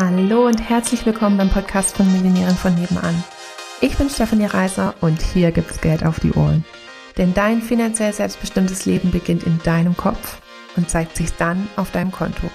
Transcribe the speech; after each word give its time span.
Hallo 0.00 0.46
und 0.46 0.60
herzlich 0.60 1.04
willkommen 1.06 1.38
beim 1.38 1.50
Podcast 1.50 1.96
von 1.96 2.06
Millionären 2.12 2.54
von 2.54 2.72
nebenan. 2.72 3.24
Ich 3.80 3.98
bin 3.98 4.08
Stefanie 4.08 4.44
Reiser 4.46 4.94
und 5.00 5.20
hier 5.20 5.50
gibt's 5.50 5.80
Geld 5.80 6.06
auf 6.06 6.20
die 6.20 6.30
Ohren. 6.34 6.64
Denn 7.16 7.34
dein 7.34 7.60
finanziell 7.60 8.12
selbstbestimmtes 8.12 8.86
Leben 8.86 9.10
beginnt 9.10 9.42
in 9.42 9.58
deinem 9.64 9.96
Kopf 9.96 10.40
und 10.76 10.88
zeigt 10.88 11.16
sich 11.16 11.32
dann 11.32 11.66
auf 11.74 11.90
deinem 11.90 12.12
Konto. 12.12 12.48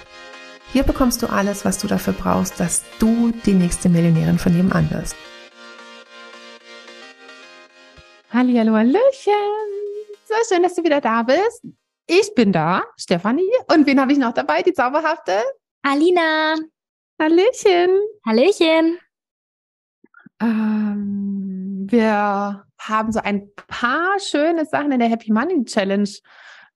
Hier 0.72 0.84
bekommst 0.84 1.22
du 1.22 1.26
alles, 1.26 1.66
was 1.66 1.76
du 1.76 1.86
dafür 1.86 2.14
brauchst, 2.14 2.58
dass 2.60 2.82
du 2.98 3.30
die 3.44 3.52
nächste 3.52 3.90
Millionärin 3.90 4.38
von 4.38 4.56
nebenan 4.56 4.90
wirst. 4.90 5.14
Hallo, 8.32 8.74
Hallöchen. 8.74 9.34
So 10.24 10.34
schön, 10.48 10.62
dass 10.62 10.76
du 10.76 10.82
wieder 10.82 11.02
da 11.02 11.22
bist. 11.22 11.62
Ich 12.06 12.34
bin 12.34 12.52
da, 12.52 12.84
Stefanie. 12.96 13.52
Und 13.70 13.86
wen 13.86 14.00
habe 14.00 14.12
ich 14.12 14.18
noch 14.18 14.32
dabei? 14.32 14.62
Die 14.62 14.72
zauberhafte 14.72 15.42
Alina. 15.82 16.56
Hallöchen. 17.20 17.90
Hallöchen. 18.26 18.98
Ähm, 20.40 21.86
wir 21.88 22.64
haben 22.78 23.12
so 23.12 23.20
ein 23.20 23.50
paar 23.68 24.18
schöne 24.18 24.66
Sachen 24.66 24.92
in 24.92 24.98
der 24.98 25.08
Happy 25.08 25.32
Money 25.32 25.64
Challenge 25.64 26.10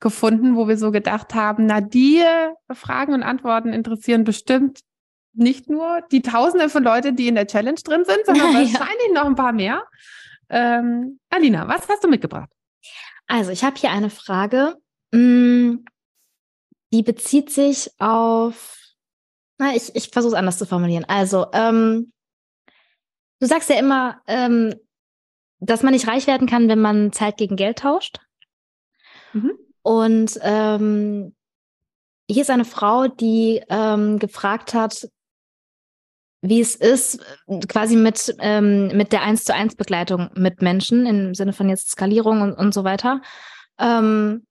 gefunden, 0.00 0.56
wo 0.56 0.68
wir 0.68 0.78
so 0.78 0.92
gedacht 0.92 1.34
haben, 1.34 1.66
na, 1.66 1.80
die 1.80 2.22
Fragen 2.72 3.14
und 3.14 3.22
Antworten 3.22 3.72
interessieren 3.72 4.24
bestimmt 4.24 4.80
nicht 5.32 5.68
nur 5.68 6.02
die 6.12 6.22
Tausende 6.22 6.68
von 6.68 6.82
Leuten, 6.82 7.16
die 7.16 7.28
in 7.28 7.34
der 7.34 7.46
Challenge 7.46 7.80
drin 7.82 8.04
sind, 8.04 8.24
sondern 8.24 8.52
ja. 8.52 8.58
wahrscheinlich 8.58 9.12
noch 9.12 9.26
ein 9.26 9.34
paar 9.34 9.52
mehr. 9.52 9.84
Ähm, 10.48 11.20
Alina, 11.30 11.68
was 11.68 11.88
hast 11.88 12.04
du 12.04 12.08
mitgebracht? 12.08 12.50
Also, 13.26 13.50
ich 13.50 13.62
habe 13.64 13.76
hier 13.76 13.90
eine 13.90 14.08
Frage, 14.08 14.76
mm, 15.12 15.84
die 16.92 17.02
bezieht 17.02 17.50
sich 17.50 17.90
auf, 17.98 18.78
na, 19.58 19.74
ich, 19.74 19.94
ich 19.94 20.08
versuche 20.10 20.32
es 20.32 20.38
anders 20.38 20.58
zu 20.58 20.66
formulieren. 20.66 21.04
Also, 21.06 21.46
ähm, 21.52 22.12
du 23.40 23.46
sagst 23.46 23.68
ja 23.68 23.78
immer, 23.78 24.20
ähm, 24.26 24.74
dass 25.60 25.82
man 25.82 25.92
nicht 25.92 26.06
reich 26.06 26.26
werden 26.26 26.48
kann, 26.48 26.68
wenn 26.68 26.80
man 26.80 27.12
Zeit 27.12 27.36
gegen 27.36 27.56
Geld 27.56 27.80
tauscht. 27.80 28.20
Mhm. 29.32 29.52
Und 29.82 30.38
ähm, 30.42 31.34
hier 32.30 32.42
ist 32.42 32.50
eine 32.50 32.64
Frau, 32.64 33.08
die 33.08 33.62
ähm, 33.68 34.18
gefragt 34.18 34.74
hat, 34.74 35.08
wie 36.40 36.60
es 36.60 36.76
ist, 36.76 37.20
quasi 37.68 37.96
mit, 37.96 38.34
ähm, 38.38 38.88
mit 38.96 39.12
der 39.12 39.22
1 39.22 39.44
zu 39.44 39.54
1 39.54 39.74
Begleitung 39.74 40.30
mit 40.34 40.62
Menschen 40.62 41.06
im 41.06 41.34
Sinne 41.34 41.52
von 41.52 41.68
jetzt 41.68 41.90
Skalierung 41.90 42.42
und, 42.42 42.52
und 42.52 42.72
so 42.72 42.84
weiter. 42.84 43.22
Ähm, 43.80 44.46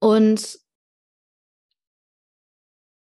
und 0.00 0.58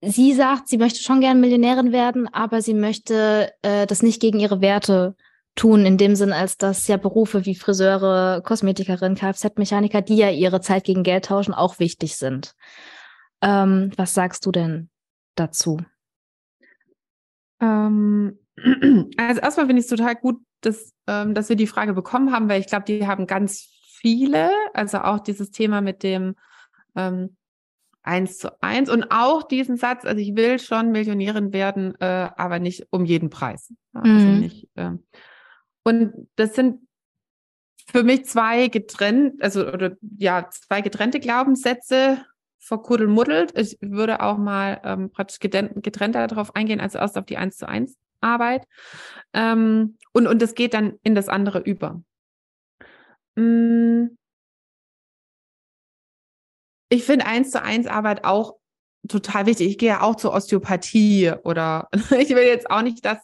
sie 0.06 0.34
sagt, 0.34 0.68
sie 0.68 0.78
möchte 0.78 1.02
schon 1.02 1.22
gern 1.22 1.40
Millionärin 1.40 1.92
werden, 1.92 2.28
aber 2.28 2.62
sie 2.62 2.73
möchte 2.73 3.52
äh, 3.62 3.86
das 3.88 4.04
nicht 4.04 4.22
gegen 4.22 4.40
ihre 4.40 4.62
Werte 4.62 5.16
tun, 5.56 5.86
in 5.86 5.98
dem 5.98 6.16
Sinn, 6.16 6.34
als 6.34 6.58
dass 6.58 6.88
ja 6.88 6.98
Berufe 6.98 7.46
wie 7.46 7.56
Friseure, 7.56 8.42
Kosmetikerin, 8.42 9.16
Kfz-Mechaniker, 9.16 10.02
die 10.02 10.18
ja 10.18 10.30
ihre 10.30 10.62
Zeit 10.62 10.84
gegen 10.84 11.04
Geld 11.04 11.26
tauschen, 11.26 11.54
auch 11.54 11.80
wichtig 11.80 12.18
sind. 12.18 12.56
Ähm, 13.42 13.92
was 13.98 14.14
sagst 14.14 14.46
du 14.46 14.52
denn 14.52 14.90
dazu? 15.36 15.80
Ähm, 17.59 18.40
also 19.18 19.42
erstmal 19.42 19.68
finde 19.68 19.80
ich 19.80 19.86
es 19.86 19.96
total 19.96 20.16
gut, 20.16 20.38
dass, 20.62 20.94
ähm, 21.08 21.34
dass 21.34 21.50
wir 21.50 21.56
die 21.56 21.68
Frage 21.68 21.94
bekommen 21.94 22.31
haben, 22.31 22.50
weil 22.50 22.62
ich 22.62 22.68
glaube, 22.68 22.86
die 22.86 23.06
haben 23.06 23.28
ganz 23.28 23.70
viele, 24.02 24.52
also 24.74 25.00
auch 25.00 25.20
dieses 25.20 25.52
Thema 25.52 25.81
mit 25.81 26.04
dem 26.04 26.36
ähm, 26.96 27.36
eins 28.04 28.38
zu 28.38 28.62
eins 28.62 28.90
und 28.90 29.06
auch 29.09 29.44
diesen 29.44 29.78
Satz, 29.78 30.06
also 30.06 30.20
ich 30.20 30.36
will 30.36 30.59
schon 30.59 30.92
Millionärin 30.92 31.54
werden, 31.54 31.96
äh, 32.00 32.30
aber 32.36 32.59
nicht 32.59 32.88
um 32.92 33.06
jeden 33.06 33.30
Preis. 33.30 33.73
Also 33.94 34.12
mhm. 34.12 34.40
nicht, 34.40 34.68
äh, 34.76 34.92
und 35.84 36.28
das 36.36 36.56
sind 36.56 36.88
für 37.88 38.03
mich 38.03 38.25
zwei 38.25 38.68
getrennt, 38.68 39.42
also 39.42 39.68
oder 39.68 39.97
ja, 40.18 40.50
zwei 40.50 40.81
getrennte 40.81 41.19
Glaubenssätze, 41.19 42.25
verkuddelmuddelt. 42.59 43.58
Ich 43.58 43.78
würde 43.81 44.22
auch 44.22 44.38
mal 44.38 44.80
ähm, 44.84 45.12
praktisch 45.12 45.40
getrennt, 45.40 45.84
getrennt 45.84 46.16
darauf 46.16 46.56
eingehen, 46.56 46.80
also 46.80 46.97
erst 46.97 47.18
auf 47.18 47.25
die 47.25 47.38
1 47.38 47.58
zu 47.58 47.68
1 47.68 47.97
Arbeit. 48.22 48.66
Ähm, 49.34 49.97
und, 50.13 50.28
und 50.28 50.42
das 50.42 50.56
geht 50.56 50.74
dann 50.74 50.94
in 51.03 51.13
das 51.13 51.28
andere 51.28 51.59
über. 51.59 52.02
Mm. 53.36 54.16
Ich 56.94 57.06
finde 57.06 57.26
1 57.26 57.50
zu 57.50 57.59
1 57.59 57.88
Arbeit 57.88 58.24
auch 58.24 58.58
total 59.08 59.48
wichtig. 59.48 59.68
Ich 59.68 59.78
gehe 59.80 59.90
ja 59.90 60.02
auch 60.02 60.16
zur 60.16 60.31
Osteopathie 60.31 61.31
oder 61.44 61.90
ich 62.20 62.30
will 62.30 62.44
jetzt 62.44 62.70
auch 62.70 62.84
nicht, 62.84 63.04
dass 63.04 63.18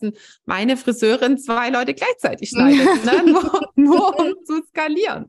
meine 0.45 0.75
Friseurin 0.75 1.37
zwei 1.37 1.69
Leute 1.69 1.93
gleichzeitig 1.93 2.49
schneidet, 2.53 3.05
ne? 3.05 3.31
nur, 3.31 3.71
nur 3.75 4.19
um 4.19 4.33
zu 4.43 4.63
skalieren. 4.69 5.27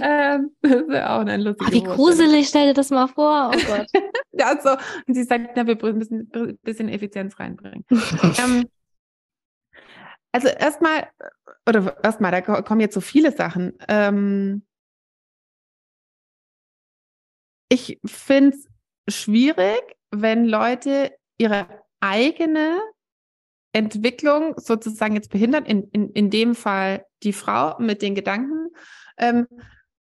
ähm, 0.00 0.52
das 0.62 0.72
ist 0.72 0.90
auch 0.90 1.26
ein 1.26 1.40
lustiges 1.40 1.74
Wie 1.74 1.82
gruselig, 1.82 2.48
stell 2.48 2.68
dir 2.68 2.74
das 2.74 2.90
mal 2.90 3.08
vor. 3.08 3.50
Oh 3.52 3.58
Gott. 3.66 3.86
ja, 4.30 4.56
so. 4.62 4.70
Und 5.08 5.14
sie 5.14 5.24
sagt, 5.24 5.56
na, 5.56 5.66
wir 5.66 5.76
müssen 5.92 6.30
ein 6.32 6.58
bisschen 6.62 6.88
Effizienz 6.88 7.36
reinbringen. 7.40 7.84
ähm, 8.38 8.68
also 10.30 10.46
erstmal, 10.46 11.08
oder 11.68 11.96
erstmal, 12.04 12.30
da 12.30 12.40
kommen 12.40 12.80
jetzt 12.80 12.94
so 12.94 13.00
viele 13.00 13.32
Sachen. 13.32 13.72
Ähm, 13.88 14.62
ich 17.74 18.00
finde 18.04 18.56
es 18.56 19.14
schwierig, 19.14 19.82
wenn 20.10 20.44
Leute 20.44 21.12
ihre 21.36 21.66
eigene 22.00 22.80
Entwicklung 23.72 24.54
sozusagen 24.56 25.16
jetzt 25.16 25.30
behindern, 25.30 25.64
in, 25.64 25.88
in, 25.90 26.08
in 26.10 26.30
dem 26.30 26.54
Fall 26.54 27.04
die 27.24 27.32
Frau 27.32 27.76
mit 27.80 28.02
den 28.02 28.14
Gedanken, 28.14 28.68
ähm, 29.18 29.48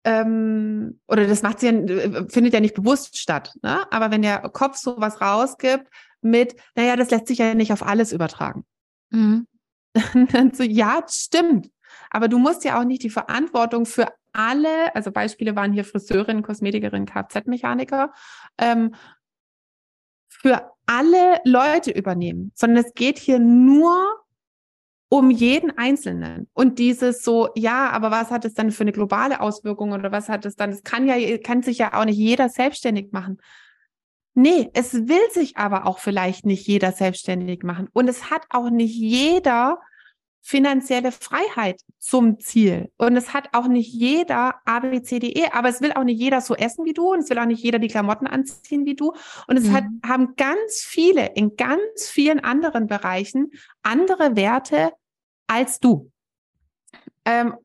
ähm, 0.03 0.99
oder 1.07 1.25
das 1.25 1.41
macht 1.41 1.61
sie 1.61 1.67
ja, 1.67 2.25
findet 2.27 2.53
ja 2.53 2.59
nicht 2.59 2.75
bewusst 2.75 3.17
statt, 3.17 3.53
ne? 3.63 3.91
aber 3.91 4.11
wenn 4.11 4.21
der 4.21 4.41
Kopf 4.49 4.77
sowas 4.77 5.21
rausgibt 5.21 5.87
mit, 6.21 6.55
naja, 6.75 6.95
das 6.95 7.09
lässt 7.09 7.27
sich 7.27 7.37
ja 7.39 7.55
nicht 7.55 7.71
auf 7.71 7.81
alles 7.81 8.11
übertragen. 8.11 8.65
Mhm. 9.09 9.47
Dann 10.31 10.53
so, 10.53 10.63
ja, 10.63 11.03
stimmt. 11.09 11.71
Aber 12.09 12.27
du 12.27 12.37
musst 12.37 12.65
ja 12.65 12.79
auch 12.79 12.83
nicht 12.83 13.03
die 13.03 13.09
Verantwortung 13.09 13.85
für 13.85 14.07
alle, 14.35 14.95
also 14.95 15.11
Beispiele 15.11 15.55
waren 15.55 15.73
hier 15.73 15.85
Friseurin, 15.85 16.43
Kosmetikerin, 16.43 17.05
Kfz-Mechaniker, 17.05 18.13
ähm, 18.57 18.93
für 20.27 20.71
alle 20.85 21.39
Leute 21.45 21.91
übernehmen, 21.91 22.51
sondern 22.53 22.83
es 22.83 22.93
geht 22.93 23.17
hier 23.17 23.39
nur 23.39 24.25
um 25.09 25.31
jeden 25.31 25.77
Einzelnen. 25.77 26.47
Und 26.53 26.79
dieses 26.79 27.23
so, 27.23 27.49
ja, 27.55 27.89
aber 27.89 28.11
was 28.11 28.31
hat 28.31 28.45
es 28.45 28.53
dann 28.53 28.71
für 28.71 28.83
eine 28.83 28.91
globale 28.91 29.39
Auswirkung 29.39 29.91
oder 29.93 30.11
was 30.11 30.29
hat 30.29 30.45
es 30.45 30.55
dann? 30.55 30.71
Es 30.71 30.83
kann 30.83 31.07
ja, 31.07 31.37
kann 31.37 31.63
sich 31.63 31.77
ja 31.77 31.93
auch 31.93 32.05
nicht 32.05 32.17
jeder 32.17 32.49
selbstständig 32.49 33.11
machen. 33.11 33.39
Nee, 34.33 34.69
es 34.73 34.93
will 34.93 35.31
sich 35.31 35.57
aber 35.57 35.87
auch 35.87 35.99
vielleicht 35.99 36.45
nicht 36.45 36.67
jeder 36.67 36.91
selbstständig 36.91 37.63
machen. 37.63 37.87
Und 37.93 38.09
es 38.09 38.29
hat 38.29 38.43
auch 38.49 38.69
nicht 38.69 38.95
jeder 38.95 39.79
finanzielle 40.45 41.11
Freiheit 41.11 41.81
zum 41.97 42.39
Ziel. 42.39 42.91
Und 42.97 43.17
es 43.17 43.33
hat 43.33 43.49
auch 43.53 43.67
nicht 43.67 43.91
jeder 43.91 44.61
ABCDE, 44.65 45.51
aber 45.53 45.69
es 45.69 45.81
will 45.81 45.91
auch 45.93 46.03
nicht 46.03 46.19
jeder 46.19 46.39
so 46.39 46.53
essen 46.53 46.85
wie 46.85 46.93
du 46.93 47.11
und 47.13 47.21
es 47.21 47.31
will 47.31 47.39
auch 47.39 47.47
nicht 47.47 47.63
jeder 47.63 47.79
die 47.79 47.87
Klamotten 47.87 48.27
anziehen 48.27 48.85
wie 48.85 48.95
du. 48.95 49.11
Und 49.47 49.57
es 49.57 49.65
mhm. 49.65 49.73
hat, 49.73 49.83
haben 50.05 50.35
ganz 50.35 50.81
viele 50.81 51.33
in 51.33 51.55
ganz 51.55 52.07
vielen 52.07 52.41
anderen 52.41 52.85
Bereichen 52.85 53.53
andere 53.81 54.35
Werte 54.35 54.91
als 55.47 55.79
du. 55.79 56.11
Ähm, 57.25 57.55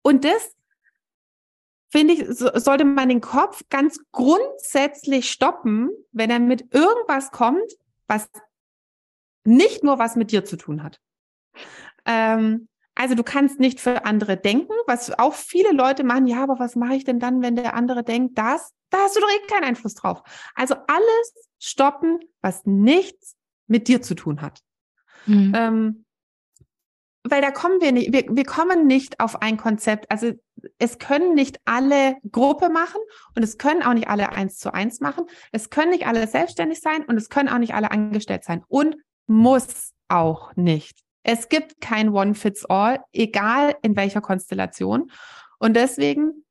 und 0.00 0.24
das 0.24 0.54
finde 1.90 2.14
ich, 2.14 2.26
so, 2.26 2.48
sollte 2.54 2.86
man 2.86 3.10
den 3.10 3.20
Kopf 3.20 3.64
ganz 3.68 4.00
grundsätzlich 4.12 5.30
stoppen, 5.30 5.90
wenn 6.12 6.30
er 6.30 6.38
mit 6.38 6.72
irgendwas 6.72 7.32
kommt, 7.32 7.76
was 8.06 8.30
nicht 9.44 9.84
nur 9.84 9.98
was 9.98 10.16
mit 10.16 10.32
dir 10.32 10.46
zu 10.46 10.56
tun 10.56 10.82
hat. 10.82 11.00
Ähm, 12.04 12.68
also 12.94 13.14
du 13.14 13.22
kannst 13.22 13.60
nicht 13.60 13.80
für 13.80 14.04
andere 14.04 14.36
denken, 14.36 14.74
was 14.86 15.18
auch 15.18 15.34
viele 15.34 15.72
Leute 15.72 16.04
machen. 16.04 16.26
Ja, 16.26 16.42
aber 16.42 16.58
was 16.58 16.76
mache 16.76 16.94
ich 16.94 17.04
denn 17.04 17.18
dann, 17.18 17.40
wenn 17.40 17.56
der 17.56 17.74
andere 17.74 18.04
denkt, 18.04 18.36
das? 18.36 18.74
Da 18.90 18.98
hast 18.98 19.16
du 19.16 19.20
doch 19.20 19.28
eh 19.28 19.46
keinen 19.46 19.64
Einfluss 19.64 19.94
drauf. 19.94 20.22
Also 20.54 20.74
alles 20.86 21.34
stoppen, 21.58 22.18
was 22.42 22.66
nichts 22.66 23.36
mit 23.66 23.88
dir 23.88 24.02
zu 24.02 24.14
tun 24.14 24.42
hat. 24.42 24.60
Mhm. 25.26 25.52
Ähm, 25.54 26.04
weil 27.22 27.42
da 27.42 27.50
kommen 27.50 27.80
wir 27.80 27.92
nicht, 27.92 28.12
wir, 28.12 28.24
wir 28.28 28.44
kommen 28.44 28.86
nicht 28.86 29.20
auf 29.20 29.42
ein 29.42 29.56
Konzept. 29.56 30.10
Also 30.10 30.32
es 30.78 30.98
können 30.98 31.34
nicht 31.34 31.58
alle 31.64 32.16
Gruppe 32.30 32.70
machen 32.70 33.00
und 33.36 33.42
es 33.42 33.58
können 33.58 33.82
auch 33.82 33.94
nicht 33.94 34.08
alle 34.08 34.32
eins 34.32 34.58
zu 34.58 34.72
eins 34.72 35.00
machen. 35.00 35.26
Es 35.52 35.70
können 35.70 35.90
nicht 35.90 36.06
alle 36.06 36.26
selbstständig 36.26 36.80
sein 36.80 37.04
und 37.04 37.16
es 37.16 37.28
können 37.28 37.48
auch 37.48 37.58
nicht 37.58 37.74
alle 37.74 37.90
angestellt 37.90 38.44
sein 38.44 38.64
und 38.68 38.96
muss 39.26 39.92
auch 40.08 40.56
nicht. 40.56 41.04
Es 41.22 41.48
gibt 41.48 41.80
kein 41.80 42.10
One-Fits-All, 42.10 43.00
egal 43.12 43.76
in 43.82 43.96
welcher 43.96 44.20
Konstellation. 44.20 45.10
Und 45.58 45.74
deswegen 45.74 46.44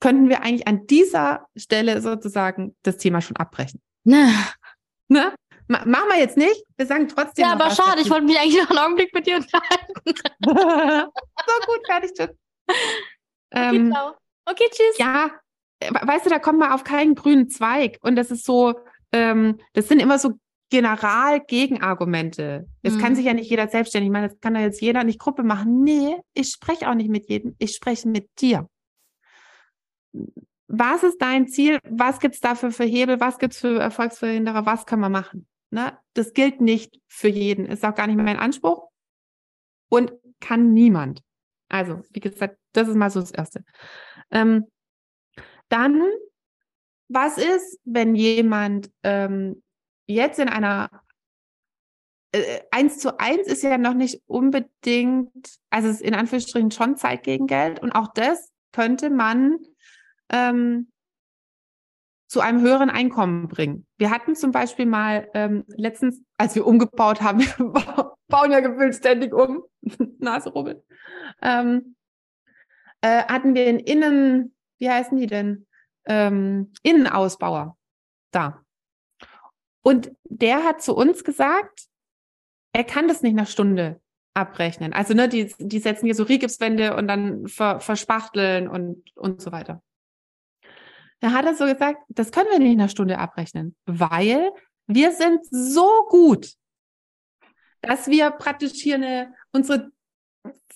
könnten 0.00 0.28
wir 0.28 0.42
eigentlich 0.42 0.66
an 0.66 0.86
dieser 0.86 1.46
Stelle 1.56 2.00
sozusagen 2.00 2.74
das 2.82 2.96
Thema 2.96 3.20
schon 3.20 3.36
abbrechen. 3.36 3.80
Na. 4.04 4.30
Ne? 5.08 5.34
Ma 5.68 5.84
machen 5.84 6.08
wir 6.08 6.18
jetzt 6.18 6.36
nicht. 6.36 6.64
Wir 6.76 6.86
sagen 6.86 7.06
trotzdem. 7.06 7.44
Ja, 7.44 7.52
aber 7.52 7.70
schade, 7.70 7.90
dazu. 7.90 8.02
ich 8.02 8.10
wollte 8.10 8.26
mich 8.26 8.38
eigentlich 8.38 8.60
noch 8.60 8.70
einen 8.70 8.78
Augenblick 8.78 9.14
mit 9.14 9.26
dir 9.26 9.36
unterhalten. 9.36 9.92
so 11.46 11.66
gut, 11.66 11.86
fertig, 11.86 12.12
tschüss. 12.12 12.30
Ähm, 13.52 13.92
ciao. 13.92 14.14
Okay, 14.46 14.68
tschüss. 14.72 14.98
ja, 14.98 15.30
weißt 15.80 16.26
du, 16.26 16.30
da 16.30 16.40
kommt 16.40 16.58
man 16.58 16.72
auf 16.72 16.82
keinen 16.82 17.14
grünen 17.14 17.48
Zweig. 17.50 17.98
Und 18.00 18.16
das 18.16 18.32
ist 18.32 18.44
so, 18.44 18.74
ähm, 19.12 19.60
das 19.74 19.86
sind 19.86 20.00
immer 20.00 20.18
so 20.18 20.32
General-Gegenargumente. 20.70 22.66
Es 22.82 22.98
kann 22.98 23.12
Mhm. 23.12 23.16
sich 23.16 23.24
ja 23.26 23.34
nicht 23.34 23.50
jeder 23.50 23.68
selbstständig 23.68 24.10
machen. 24.10 24.28
Das 24.28 24.40
kann 24.40 24.54
ja 24.54 24.62
jetzt 24.62 24.80
jeder 24.80 25.04
nicht 25.04 25.18
Gruppe 25.18 25.42
machen. 25.42 25.82
Nee, 25.82 26.16
ich 26.32 26.48
spreche 26.50 26.88
auch 26.88 26.94
nicht 26.94 27.10
mit 27.10 27.28
jedem. 27.28 27.54
Ich 27.58 27.74
spreche 27.74 28.08
mit 28.08 28.28
dir. 28.40 28.68
Was 30.68 31.02
ist 31.02 31.20
dein 31.20 31.48
Ziel? 31.48 31.78
Was 31.88 32.20
gibt's 32.20 32.40
dafür 32.40 32.70
für 32.70 32.84
Hebel? 32.84 33.20
Was 33.20 33.38
gibt's 33.38 33.58
für 33.58 33.80
Erfolgsverhinderer? 33.80 34.66
Was 34.66 34.86
kann 34.86 35.00
man 35.00 35.12
machen? 35.12 35.46
Ne? 35.70 35.96
Das 36.14 36.32
gilt 36.32 36.60
nicht 36.60 37.00
für 37.08 37.28
jeden. 37.28 37.66
Ist 37.66 37.84
auch 37.84 37.94
gar 37.94 38.06
nicht 38.06 38.16
mein 38.16 38.38
Anspruch 38.38 38.88
und 39.88 40.12
kann 40.40 40.72
niemand. 40.72 41.22
Also, 41.68 42.02
wie 42.10 42.20
gesagt, 42.20 42.56
das 42.72 42.88
ist 42.88 42.96
mal 42.96 43.10
so 43.10 43.20
das 43.20 43.30
Erste. 43.30 43.64
Ähm, 44.30 44.66
dann, 45.68 46.02
was 47.08 47.38
ist, 47.38 47.80
wenn 47.84 48.14
jemand 48.14 48.90
ähm, 49.02 49.62
jetzt 50.14 50.38
in 50.38 50.48
einer 50.48 50.90
äh, 52.32 52.60
eins 52.70 52.98
zu 52.98 53.18
eins 53.18 53.46
ist 53.46 53.62
ja 53.62 53.78
noch 53.78 53.94
nicht 53.94 54.22
unbedingt, 54.26 55.58
also 55.70 55.88
es 55.88 55.96
ist 55.96 56.02
in 56.02 56.14
Anführungsstrichen 56.14 56.70
schon 56.70 56.96
Zeit 56.96 57.22
gegen 57.22 57.46
Geld 57.46 57.80
und 57.80 57.92
auch 57.92 58.08
das 58.14 58.52
könnte 58.72 59.10
man 59.10 59.58
ähm, 60.30 60.90
zu 62.28 62.40
einem 62.40 62.60
höheren 62.60 62.90
Einkommen 62.90 63.48
bringen. 63.48 63.86
Wir 63.98 64.10
hatten 64.10 64.36
zum 64.36 64.52
Beispiel 64.52 64.86
mal 64.86 65.28
ähm, 65.34 65.64
letztens, 65.66 66.22
als 66.36 66.54
wir 66.54 66.64
umgebaut 66.64 67.20
haben, 67.20 67.40
wir 67.58 68.16
bauen 68.28 68.52
ja 68.52 68.60
gefühlt 68.60 68.94
ständig 68.94 69.34
um, 69.34 69.64
Nase 70.18 70.50
rubbeln, 70.50 70.80
ähm, 71.42 71.96
äh, 73.00 73.24
hatten 73.24 73.54
wir 73.54 73.66
einen 73.66 73.80
Innen, 73.80 74.54
wie 74.78 74.90
heißen 74.90 75.18
die 75.18 75.26
denn? 75.26 75.66
Ähm, 76.06 76.72
Innenausbauer 76.82 77.76
da. 78.30 78.64
Und 79.82 80.12
der 80.24 80.64
hat 80.64 80.82
zu 80.82 80.94
uns 80.94 81.24
gesagt, 81.24 81.86
er 82.72 82.84
kann 82.84 83.08
das 83.08 83.22
nicht 83.22 83.34
nach 83.34 83.48
Stunde 83.48 84.00
abrechnen. 84.34 84.92
Also 84.92 85.14
ne, 85.14 85.28
die, 85.28 85.52
die 85.58 85.78
setzen 85.78 86.06
hier 86.06 86.14
so 86.14 86.22
Rigipswände 86.22 86.96
und 86.96 87.08
dann 87.08 87.48
ver, 87.48 87.80
verspachteln 87.80 88.68
und, 88.68 89.16
und 89.16 89.40
so 89.42 89.52
weiter. 89.52 89.82
Da 91.20 91.32
hat 91.32 91.44
er 91.44 91.54
so 91.54 91.64
gesagt, 91.64 91.98
das 92.08 92.32
können 92.32 92.50
wir 92.50 92.58
nicht 92.58 92.78
nach 92.78 92.88
Stunde 92.88 93.18
abrechnen, 93.18 93.76
weil 93.86 94.50
wir 94.86 95.12
sind 95.12 95.40
so 95.50 96.06
gut, 96.08 96.54
dass 97.82 98.08
wir 98.08 98.30
praktisch 98.30 98.72
hier 98.80 98.96
eine, 98.96 99.34
unsere 99.52 99.90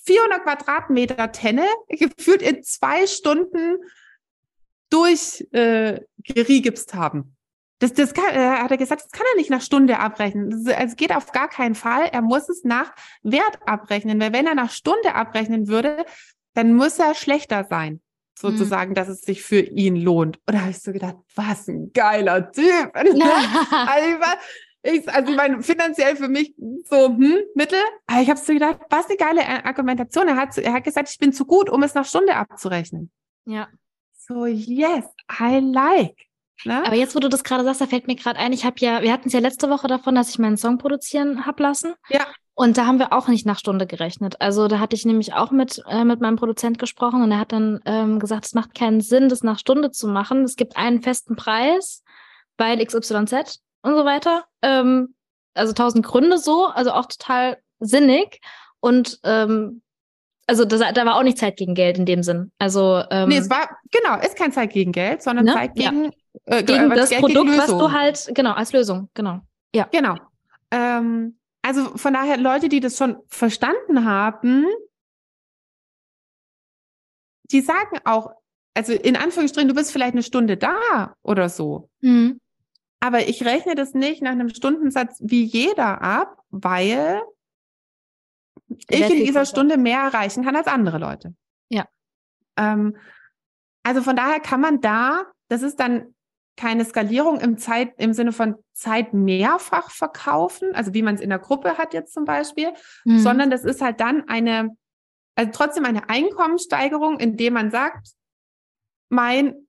400 0.07 0.43
Quadratmeter 0.43 1.33
Tenne 1.33 1.67
gefühlt 1.89 2.43
in 2.43 2.63
zwei 2.63 3.07
Stunden 3.07 3.79
durch 4.91 5.47
äh, 5.53 6.01
gerigipst 6.19 6.95
haben. 6.95 7.34
Das, 7.81 7.93
das 7.93 8.15
kann, 8.15 8.35
äh, 8.35 8.61
hat 8.63 8.71
er 8.71 8.77
gesagt, 8.77 9.03
das 9.05 9.11
kann 9.11 9.27
er 9.33 9.37
nicht 9.37 9.51
nach 9.51 9.61
Stunde 9.61 9.99
abrechnen. 9.99 10.51
Das, 10.51 10.77
es 10.79 10.97
geht 10.97 11.15
auf 11.15 11.33
gar 11.33 11.49
keinen 11.49 11.75
Fall. 11.75 12.09
Er 12.13 12.23
muss 12.23 12.49
es 12.49 12.65
nach 12.65 12.95
Wert 13.23 13.59
abrechnen, 13.67 14.21
weil 14.21 14.33
wenn 14.33 14.47
er 14.47 14.55
nach 14.55 14.71
Stunde 14.71 15.15
abrechnen 15.15 15.69
würde, 15.69 16.05
dann 16.55 16.75
muss 16.75 16.99
er 16.99 17.15
schlechter 17.15 17.65
sein, 17.69 18.01
sozusagen, 18.39 18.95
dass 18.95 19.09
es 19.09 19.23
sich 19.23 19.43
für 19.43 19.61
ihn 19.61 19.97
lohnt. 19.97 20.39
Und 20.47 20.55
da 20.55 20.61
habe 20.61 20.71
ich 20.71 20.79
so 20.79 20.93
gedacht, 20.93 21.17
was 21.35 21.69
ein 21.69 21.93
geiler 21.93 22.51
Typ. 22.51 22.93
Also 22.95 24.09
ich 24.87 25.09
also 25.09 25.31
ich 25.31 25.37
meine, 25.37 25.63
finanziell 25.63 26.15
für 26.15 26.29
mich 26.29 26.55
so, 26.85 27.09
hm, 27.09 27.39
Mittel. 27.55 27.79
Aber 28.07 28.21
ich 28.21 28.29
habe 28.29 28.39
so 28.39 28.53
gedacht, 28.53 28.81
was 28.91 29.07
eine 29.07 29.17
geile 29.17 29.65
Argumentation. 29.65 30.29
Er 30.29 30.37
hat, 30.37 30.59
er 30.59 30.75
hat 30.75 30.85
gesagt, 30.85 31.09
ich 31.09 31.19
bin 31.19 31.33
zu 31.33 31.47
gut, 31.47 31.71
um 31.71 31.83
es 31.83 31.95
nach 31.95 32.05
Stunde 32.05 32.37
abzurechnen. 32.37 33.11
ja. 33.47 33.69
So, 34.27 34.47
yes, 34.47 35.05
I 35.39 35.59
like. 35.59 36.17
Ne? 36.65 36.85
Aber 36.87 36.95
jetzt, 36.95 37.15
wo 37.15 37.21
du 37.21 37.29
das 37.29 37.45
gerade 37.45 37.65
sagst, 37.65 37.81
da 37.81 37.87
fällt 37.87 38.07
mir 38.07 38.17
gerade 38.17 38.39
ein, 38.39 38.53
ich 38.53 38.65
habe 38.65 38.77
ja, 38.79 39.03
wir 39.03 39.13
hatten 39.13 39.29
es 39.29 39.35
ja 39.35 39.41
letzte 39.41 39.69
Woche 39.71 39.89
davon, 39.89 40.15
dass 40.15 40.31
ich 40.31 40.39
meinen 40.39 40.57
Song 40.57 40.79
produzieren 40.79 41.47
hab 41.47 41.61
lassen. 41.61 41.95
Ja. 42.09 42.27
Und 42.55 42.79
da 42.79 42.87
haben 42.87 43.01
wir 43.01 43.13
auch 43.13 43.27
nicht 43.27 43.47
nach 43.47 43.59
Stunde 43.59 43.87
gerechnet. 43.87 44.41
Also 44.41 44.69
da 44.69 44.79
hatte 44.79 44.95
ich 44.95 45.05
nämlich 45.05 45.35
auch 45.35 45.51
mit, 45.51 45.83
äh, 45.89 46.05
mit 46.05 46.21
meinem 46.21 46.37
Produzent 46.37 46.79
gesprochen 46.79 47.23
und 47.23 47.33
er 47.33 47.41
hat 47.41 47.51
dann 47.51 47.81
ähm, 47.85 48.21
gesagt, 48.21 48.47
es 48.47 48.55
macht 48.55 48.75
keinen 48.75 49.01
Sinn, 49.01 49.29
das 49.29 49.43
nach 49.43 49.59
Stunde 49.59 49.91
zu 49.91 50.07
machen. 50.07 50.45
Es 50.45 50.55
gibt 50.55 50.77
einen 50.77 51.03
festen 51.03 51.35
Preis 51.35 52.05
bei 52.57 52.77
XYZ 52.77 53.61
und 53.83 53.97
so 53.97 54.05
weiter. 54.05 54.45
Ähm, 54.63 55.15
also 55.55 55.73
tausend 55.73 56.07
Gründe 56.07 56.39
so, 56.39 56.67
also 56.67 56.93
auch 56.93 57.07
total 57.07 57.59
sinnig. 57.81 58.41
Und 58.79 59.19
ähm, 59.25 59.83
also 60.47 60.65
das, 60.65 60.81
da 60.93 61.07
war 61.07 61.17
auch 61.17 61.23
nicht 61.23 61.39
Zeit 61.39 61.57
gegen 61.57 61.75
Geld 61.75 61.99
in 61.99 62.07
dem 62.07 62.23
Sinn. 62.23 62.53
Also 62.59 63.03
ähm, 63.11 63.31
nee, 63.31 63.39
es 63.39 63.51
war, 63.51 63.69
genau, 63.91 64.21
ist 64.21 64.37
kein 64.37 64.53
Zeit 64.53 64.73
gegen 64.73 64.93
Geld, 64.93 65.23
sondern 65.23 65.47
Ne? 65.47 65.55
Zeit 65.55 65.73
Ja. 65.77 65.91
Gegen, 66.47 66.57
äh, 66.57 66.63
gegen 66.63 66.91
das 66.91 67.11
Geld 67.11 67.21
Produkt, 67.21 67.51
gegen 67.51 67.59
was 67.59 67.67
du 67.67 67.93
halt, 67.93 68.31
genau, 68.35 68.53
als 68.53 68.73
Lösung, 68.73 69.09
genau. 69.15 69.41
Genau. 69.91 70.17
Ähm, 70.71 71.39
also 71.63 71.97
von 71.97 72.13
daher, 72.13 72.37
Leute, 72.37 72.69
die 72.69 72.81
das 72.81 72.97
schon 72.97 73.17
verstanden 73.27 74.05
haben, 74.05 74.67
die 77.51 77.61
sagen 77.61 77.99
auch, 78.05 78.33
also 78.75 78.93
in 78.93 79.17
Anführungsstrichen, 79.17 79.69
du 79.69 79.75
bist 79.75 79.93
vielleicht 79.93 80.15
eine 80.15 80.23
Stunde 80.23 80.57
da 80.57 81.15
oder 81.23 81.49
so. 81.49 81.89
Mhm. 82.01 82.41
Aber 83.01 83.29
ich 83.29 83.45
rechne 83.45 83.75
das 83.75 83.95
nicht 83.95 84.23
nach 84.23 84.33
einem 84.33 84.49
Stundensatz 84.49 85.19
wie 85.21 85.45
jeder 85.45 86.03
ab, 86.03 86.43
weil 86.51 87.23
ich 88.69 89.01
in 89.01 89.25
dieser. 89.25 89.45
Stunde 89.45 89.77
mehr 89.77 90.01
erreichen 90.01 90.45
kann 90.45 90.57
als 90.57 90.67
andere 90.67 90.99
Leute. 90.99 91.35
Ja. 91.69 91.87
Ähm, 92.57 92.97
also 93.83 94.03
von 94.03 94.17
daher 94.17 94.41
kann 94.41 94.61
man 94.61 94.81
da, 94.81 95.27
das 95.49 95.63
ist 95.63 95.79
dann 95.79 96.14
keine 96.57 96.85
Skalierung 96.85 97.41
im 97.41 97.59
Zeit, 97.59 97.95
im 97.99 98.13
Sinne 98.13 98.33
von 98.33 98.57
Zeit 98.73 99.13
mehrfach 99.13 99.91
verkaufen, 99.91 100.75
also 100.75 100.95
wie 100.95 101.03
man 101.03 101.17
es 101.17 101.21
in 101.21 101.31
der 101.31 101.39
Gruppe 101.39 101.79
hat 101.79 101.95
jetzt 101.95 102.13
zum 102.15 102.25
Beispiel, 102.25 102.73
Mhm. 103.05 103.19
sondern 103.19 103.51
das 103.51 103.65
ist 103.65 103.81
halt 103.81 104.01
dann 104.01 104.29
eine, 104.29 104.71
also 105.35 105.51
trotzdem 105.53 105.85
eine 105.85 106.09
Einkommenssteigerung, 106.09 107.19
indem 107.19 107.55
man 107.55 107.71
sagt, 107.71 108.09
mein, 109.09 109.67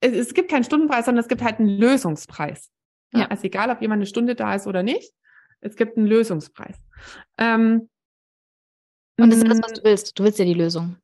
es, 0.00 0.12
es 0.14 0.34
gibt 0.34 0.50
keinen 0.50 0.64
Stundenpreis, 0.64 1.04
sondern 1.04 1.22
es 1.22 1.28
gibt 1.28 1.42
halt 1.42 1.58
einen 1.58 1.68
Lösungspreis. 1.68 2.70
Ja. 3.12 3.20
Ja. 3.20 3.26
Also 3.28 3.44
egal, 3.44 3.70
ob 3.70 3.80
jemand 3.82 3.98
eine 3.98 4.06
Stunde 4.06 4.34
da 4.34 4.54
ist 4.54 4.66
oder 4.66 4.82
nicht, 4.82 5.12
es 5.60 5.76
gibt 5.76 5.96
einen 5.96 6.06
Lösungspreis. 6.06 6.76
Ähm, 7.38 7.88
Und 9.20 9.30
das 9.30 9.38
ist 9.38 9.48
das, 9.48 9.58
mm, 9.58 9.62
was 9.62 9.72
du 9.74 9.84
willst. 9.84 10.18
Du 10.18 10.24
willst 10.24 10.38
ja 10.38 10.44
die 10.44 10.54
Lösung. 10.54 10.96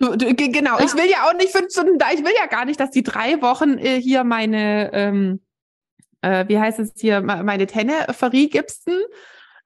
Du, 0.00 0.14
du, 0.16 0.34
ge- 0.34 0.48
genau, 0.50 0.78
ich 0.78 0.94
will 0.94 1.10
ja 1.10 1.28
auch 1.28 1.34
nicht 1.34 1.50
fünf 1.50 1.72
Stunden 1.72 1.98
da. 1.98 2.06
Ich 2.12 2.24
will 2.24 2.32
ja 2.38 2.46
gar 2.46 2.64
nicht, 2.64 2.78
dass 2.78 2.90
die 2.90 3.02
drei 3.02 3.42
Wochen 3.42 3.78
äh, 3.78 4.00
hier 4.00 4.22
meine, 4.24 4.92
ähm, 4.92 5.42
äh, 6.22 6.46
wie 6.48 6.58
heißt 6.58 6.78
es 6.78 6.92
hier, 6.96 7.20
me- 7.20 7.42
meine 7.42 7.66
Tenne 7.66 8.06
verriegipsten. 8.10 8.94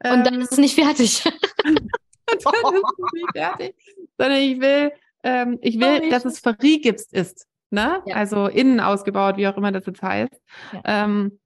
Und 0.05 0.25
dann 0.25 0.35
Ähm, 0.35 0.41
ist 0.41 0.53
es 0.53 0.59
nicht 0.59 0.75
fertig. 0.75 1.25
und 1.27 1.35
dann 2.45 2.75
ist 2.75 2.85
es 2.99 3.13
nicht 3.13 3.33
fertig. 3.35 3.75
Sondern 4.19 4.39
ich 4.41 4.61
will, 4.61 4.93
ähm, 5.23 5.59
ich 5.61 5.79
will, 5.79 6.09
dass 6.11 6.25
es 6.25 6.39
verriegipst 6.41 7.13
ist. 7.13 7.47
Ne? 7.71 8.03
Ja. 8.07 8.17
Also 8.17 8.47
innen 8.49 8.81
ausgebaut, 8.81 9.37
wie 9.37 9.47
auch 9.49 9.57
immer 9.57 9.71
das 9.73 9.87
jetzt 9.87 10.03
heißt. 10.03 10.41
Ja. 10.73 10.81
Ähm, 10.85 11.39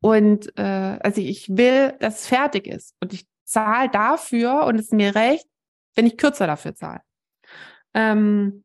und 0.00 0.56
äh, 0.58 0.62
also 1.02 1.20
ich 1.20 1.48
will, 1.56 1.92
dass 2.00 2.20
es 2.20 2.26
fertig 2.28 2.66
ist. 2.66 2.94
Und 3.00 3.12
ich 3.12 3.26
zahle 3.44 3.88
dafür 3.90 4.64
und 4.64 4.76
es 4.76 4.86
ist 4.86 4.92
mir 4.92 5.14
recht, 5.14 5.46
wenn 5.96 6.06
ich 6.06 6.16
kürzer 6.16 6.46
dafür 6.46 6.74
zahle. 6.74 7.00
Ähm, 7.96 8.62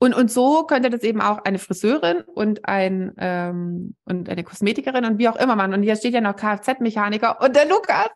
und, 0.00 0.14
und 0.14 0.30
so 0.30 0.64
könnte 0.64 0.90
das 0.90 1.02
eben 1.02 1.20
auch 1.20 1.44
eine 1.44 1.58
Friseurin 1.58 2.22
und 2.22 2.66
ein 2.66 3.14
ähm, 3.18 3.96
und 4.04 4.28
eine 4.28 4.44
Kosmetikerin 4.44 5.04
und 5.04 5.18
wie 5.18 5.28
auch 5.28 5.36
immer 5.36 5.56
man. 5.56 5.72
Und 5.72 5.82
hier 5.82 5.96
steht 5.96 6.14
ja 6.14 6.20
noch 6.20 6.36
Kfz-Mechaniker 6.36 7.40
und 7.40 7.56
der 7.56 7.66
Lukas, 7.66 8.08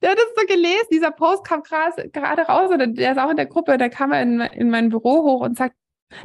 der 0.00 0.10
hat 0.10 0.18
das 0.18 0.26
so 0.36 0.46
gelesen, 0.46 0.86
dieser 0.90 1.10
Post 1.10 1.44
kam 1.44 1.62
gerade 1.62 2.42
raus 2.42 2.70
und 2.70 2.98
der 2.98 3.12
ist 3.12 3.18
auch 3.18 3.30
in 3.30 3.36
der 3.36 3.46
Gruppe, 3.46 3.78
der 3.78 3.90
kam 3.90 4.12
in, 4.12 4.40
in 4.40 4.70
mein 4.70 4.88
Büro 4.88 5.22
hoch 5.22 5.40
und 5.42 5.56
sagt, 5.56 5.76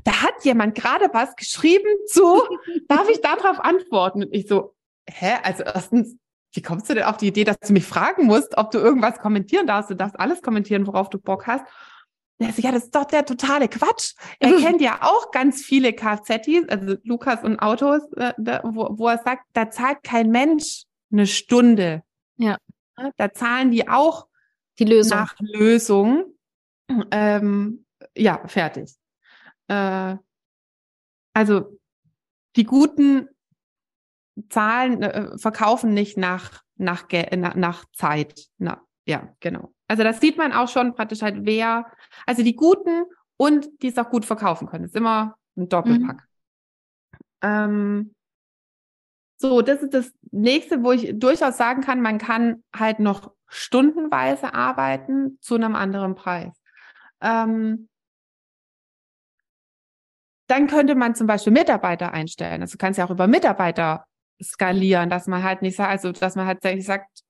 da 0.04 0.24
hat 0.24 0.44
jemand 0.44 0.76
gerade 0.76 1.10
was 1.14 1.36
geschrieben 1.36 1.90
zu, 2.08 2.42
darf 2.88 3.10
ich 3.10 3.22
darauf 3.22 3.60
antworten? 3.60 4.24
Und 4.24 4.34
ich 4.34 4.48
so, 4.48 4.74
hä? 5.10 5.34
Also 5.44 5.64
erstens, 5.64 6.16
wie 6.54 6.62
kommst 6.62 6.90
du 6.90 6.96
denn 6.96 7.04
auf 7.04 7.18
die 7.18 7.28
Idee, 7.28 7.44
dass 7.44 7.60
du 7.60 7.74
mich 7.74 7.86
fragen 7.86 8.26
musst, 8.26 8.58
ob 8.58 8.72
du 8.72 8.80
irgendwas 8.80 9.20
kommentieren 9.20 9.68
darfst? 9.68 9.92
Du 9.92 9.96
darfst 9.96 10.20
alles 10.20 10.42
kommentieren, 10.42 10.88
worauf 10.88 11.10
du 11.10 11.20
Bock 11.20 11.46
hast. 11.46 11.66
Ja, 12.40 12.52
so, 12.52 12.62
ja, 12.62 12.72
das 12.72 12.86
ist 12.86 12.96
doch 12.96 13.06
der 13.06 13.26
totale 13.26 13.68
Quatsch. 13.68 14.14
Er 14.40 14.52
kennt 14.60 14.82
ja 14.82 15.00
auch 15.02 15.32
ganz 15.32 15.64
viele 15.64 15.94
Kfz, 15.94 16.48
also 16.70 16.96
Lukas 17.04 17.44
und 17.44 17.60
Autos, 17.60 18.02
äh, 18.16 18.34
da, 18.38 18.62
wo, 18.64 18.90
wo 18.92 19.08
er 19.08 19.18
sagt, 19.18 19.46
da 19.54 19.70
zahlt 19.72 20.04
kein 20.04 20.30
Mensch 20.30 20.84
eine 21.12 21.26
Stunde. 21.26 22.04
Ja. 22.38 22.58
Da 23.18 23.34
zahlen 23.34 23.72
die 23.72 23.88
auch 23.88 24.28
Die 24.80 24.86
Lösung. 24.86 25.18
nach 25.18 25.36
Lösung. 25.40 26.34
Ähm, 27.12 27.86
ja, 28.16 28.48
fertig. 28.48 28.96
Äh, 29.68 30.16
also 31.34 31.80
die 32.56 32.64
guten 32.64 33.30
zahlen, 34.50 35.02
äh, 35.02 35.38
verkaufen 35.38 35.94
nicht 35.94 36.18
nach, 36.18 36.64
nach, 36.76 37.08
nach, 37.36 37.56
nach 37.56 37.86
Zeit. 37.94 38.48
Na, 38.58 38.82
ja, 39.06 39.36
genau. 39.40 39.74
Also 39.88 40.04
das 40.04 40.20
sieht 40.20 40.38
man 40.38 40.52
auch 40.52 40.68
schon 40.68 40.96
praktisch 40.96 41.22
halt, 41.22 41.38
wer, 41.42 41.92
also 42.26 42.44
die 42.44 42.56
Guten 42.56 43.06
und 43.38 43.68
die 43.82 43.88
es 43.88 43.98
auch 43.98 44.10
gut 44.10 44.26
verkaufen 44.26 44.68
können. 44.68 44.84
Das 44.84 44.92
ist 44.92 44.98
immer 44.98 45.36
ein 45.56 45.70
Doppelpack. 45.70 46.28
Mhm. 47.42 47.50
Ähm, 47.50 48.16
so, 49.38 49.62
das 49.62 49.84
ist 49.84 49.94
das 49.94 50.12
nächste, 50.32 50.84
wo 50.84 50.92
ich 50.92 51.14
durchaus 51.18 51.58
sagen 51.58 51.82
kann, 51.82 52.02
man 52.02 52.18
kann 52.18 52.64
halt 52.76 53.00
noch 53.00 53.32
stundenweise 53.48 54.54
arbeiten 54.54 55.38
zu 55.42 55.56
einem 55.56 55.76
anderen 55.76 56.16
Preis. 56.16 56.60
Ähm, 57.22 57.88
dann 60.48 60.68
könnte 60.68 60.96
man 60.96 61.14
zum 61.14 61.28
Beispiel 61.28 61.54
Mitarbeiter 61.54 62.14
einstellen. 62.14 62.62
Also 62.62 62.74
du 62.74 62.78
kannst 62.78 62.98
ja 62.98 63.06
auch 63.06 63.12
über 63.12 63.28
Mitarbeiter 63.28 64.06
skalieren, 64.42 65.10
dass 65.10 65.28
man 65.28 65.44
halt 65.44 65.62
nicht 65.62 65.76
sagt, 65.76 65.92
also 65.92 66.12
dass 66.12 66.36
man 66.36 66.48
halt 66.48 66.62
sagt, 66.84 67.22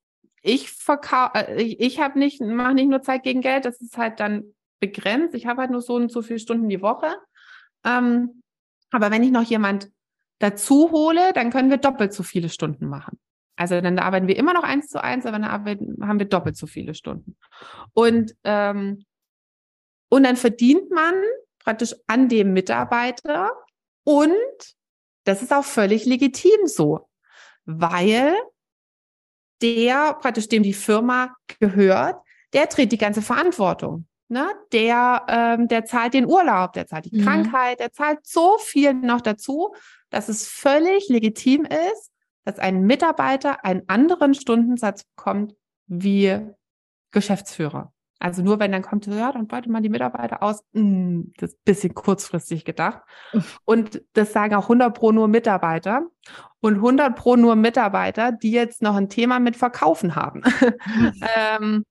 ich 0.47 0.71
verkaufe, 0.71 1.37
äh, 1.37 1.61
ich, 1.61 1.99
habe 1.99 2.17
nicht, 2.17 2.41
mache 2.41 2.73
nicht 2.73 2.89
nur 2.89 3.01
Zeit 3.01 3.23
gegen 3.23 3.41
Geld, 3.41 3.65
das 3.65 3.81
ist 3.81 3.97
halt 3.97 4.19
dann 4.19 4.55
begrenzt. 4.79 5.35
Ich 5.35 5.45
habe 5.45 5.61
halt 5.61 5.71
nur 5.71 5.81
so 5.81 5.95
und 5.95 6.11
so 6.11 6.21
viele 6.21 6.39
Stunden 6.39 6.69
die 6.69 6.81
Woche. 6.81 7.15
Ähm, 7.83 8.41
aber 8.91 9.11
wenn 9.11 9.23
ich 9.23 9.31
noch 9.31 9.43
jemand 9.43 9.89
dazu 10.39 10.91
hole, 10.91 11.33
dann 11.33 11.51
können 11.51 11.69
wir 11.69 11.77
doppelt 11.77 12.13
so 12.13 12.23
viele 12.23 12.49
Stunden 12.49 12.87
machen. 12.87 13.19
Also 13.57 13.81
dann 13.81 13.97
arbeiten 13.99 14.27
wir 14.27 14.37
immer 14.37 14.53
noch 14.53 14.63
eins 14.63 14.87
zu 14.87 15.03
eins, 15.03 15.25
aber 15.25 15.39
dann 15.39 15.49
arbeiten, 15.49 16.07
haben 16.07 16.19
wir 16.19 16.27
doppelt 16.27 16.55
so 16.55 16.67
viele 16.67 16.93
Stunden. 16.93 17.35
Und, 17.93 18.35
ähm, 18.43 19.03
und 20.09 20.23
dann 20.23 20.37
verdient 20.37 20.91
man 20.91 21.15
praktisch 21.59 21.93
an 22.05 22.29
dem 22.29 22.53
Mitarbeiter 22.53 23.51
und 24.03 24.31
das 25.25 25.41
ist 25.41 25.51
auch 25.51 25.65
völlig 25.65 26.05
legitim 26.05 26.65
so, 26.67 27.09
weil 27.65 28.33
der 29.61 30.13
praktisch 30.15 30.47
dem 30.47 30.63
die 30.63 30.73
Firma 30.73 31.35
gehört, 31.59 32.15
der 32.53 32.69
trägt 32.69 32.91
die 32.91 32.97
ganze 32.97 33.21
Verantwortung. 33.21 34.07
Ne? 34.29 34.47
Der, 34.73 35.25
ähm, 35.29 35.67
der 35.67 35.85
zahlt 35.85 36.13
den 36.13 36.25
Urlaub, 36.25 36.73
der 36.73 36.87
zahlt 36.87 37.05
die 37.05 37.17
mhm. 37.17 37.23
Krankheit, 37.23 37.79
der 37.79 37.93
zahlt 37.93 38.19
so 38.23 38.57
viel 38.57 38.93
noch 38.93 39.21
dazu, 39.21 39.73
dass 40.09 40.29
es 40.29 40.47
völlig 40.47 41.07
legitim 41.09 41.65
ist, 41.65 42.11
dass 42.43 42.59
ein 42.59 42.81
Mitarbeiter 42.81 43.63
einen 43.63 43.83
anderen 43.87 44.33
Stundensatz 44.33 45.03
bekommt 45.15 45.53
wie 45.87 46.39
Geschäftsführer. 47.11 47.93
Also 48.19 48.41
nur 48.41 48.59
wenn 48.59 48.71
dann 48.71 48.81
kommt, 48.81 49.05
ja, 49.05 49.31
dann 49.31 49.47
beutet 49.47 49.71
man 49.71 49.83
die 49.83 49.89
Mitarbeiter 49.89 50.41
aus. 50.41 50.63
Hm, 50.73 51.33
das 51.37 51.51
ist 51.51 51.59
ein 51.59 51.63
bisschen 51.65 51.93
kurzfristig 51.93 52.65
gedacht. 52.65 53.01
Und 53.63 54.01
das 54.13 54.33
sagen 54.33 54.55
auch 54.55 54.63
100 54.63 54.93
pro 54.93 55.11
nur 55.11 55.27
Mitarbeiter 55.27 56.01
und 56.59 56.75
100 56.75 57.15
pro 57.15 57.35
nur 57.35 57.55
Mitarbeiter, 57.55 58.31
die 58.31 58.51
jetzt 58.51 58.81
noch 58.81 58.95
ein 58.95 59.09
Thema 59.09 59.39
mit 59.39 59.55
Verkaufen 59.55 60.15
haben. 60.15 60.41
ähm, 61.37 61.83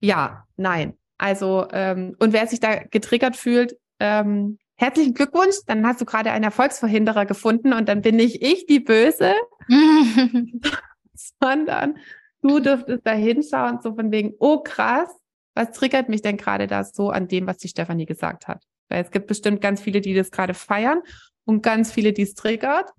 ja, 0.00 0.44
nein. 0.56 0.96
Also, 1.18 1.68
ähm, 1.72 2.16
und 2.18 2.32
wer 2.32 2.46
sich 2.46 2.60
da 2.60 2.76
getriggert 2.76 3.36
fühlt, 3.36 3.76
ähm, 3.98 4.58
herzlichen 4.76 5.12
Glückwunsch, 5.12 5.56
dann 5.66 5.86
hast 5.86 6.00
du 6.00 6.06
gerade 6.06 6.30
einen 6.30 6.44
Erfolgsverhinderer 6.44 7.26
gefunden 7.26 7.74
und 7.74 7.90
dann 7.90 8.00
bin 8.00 8.16
nicht 8.16 8.42
ich 8.42 8.64
die 8.64 8.80
Böse, 8.80 9.34
sondern 11.42 11.98
du 12.42 12.60
dürftest 12.60 13.06
da 13.06 13.12
hinschauen, 13.12 13.80
so 13.82 13.94
von 13.94 14.10
wegen, 14.10 14.34
oh 14.38 14.62
krass, 14.62 15.08
was 15.54 15.72
triggert 15.72 16.08
mich 16.08 16.22
denn 16.22 16.36
gerade 16.36 16.66
da 16.66 16.84
so 16.84 17.10
an 17.10 17.28
dem, 17.28 17.46
was 17.46 17.58
die 17.58 17.68
Stefanie 17.68 18.06
gesagt 18.06 18.48
hat? 18.48 18.64
Weil 18.88 19.04
es 19.04 19.10
gibt 19.10 19.26
bestimmt 19.26 19.60
ganz 19.60 19.80
viele, 19.80 20.00
die 20.00 20.14
das 20.14 20.30
gerade 20.30 20.54
feiern 20.54 21.02
und 21.44 21.62
ganz 21.62 21.92
viele, 21.92 22.12
die 22.12 22.22
es 22.22 22.34
triggert. 22.34 22.90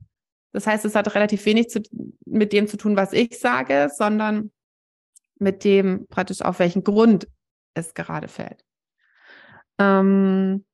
Das 0.54 0.68
heißt, 0.68 0.86
es 0.86 0.96
hat 0.96 1.16
relativ 1.16 1.46
wenig 1.46 1.70
zu, 1.70 1.82
mit 2.26 2.54
dem 2.54 2.68
zu 2.68 2.78
tun, 2.78 2.96
was 2.96 3.14
ich 3.14 3.40
sage, 3.40 3.90
sondern 3.94 4.52
mit 5.40 5.64
dem 5.64 6.08
praktisch 6.08 6.42
auf 6.42 6.60
welchen 6.60 6.84
Grund 6.84 7.28
es 7.74 7.94
gerade 7.94 8.28
fällt. 8.28 8.64
Ähm, 9.80 10.66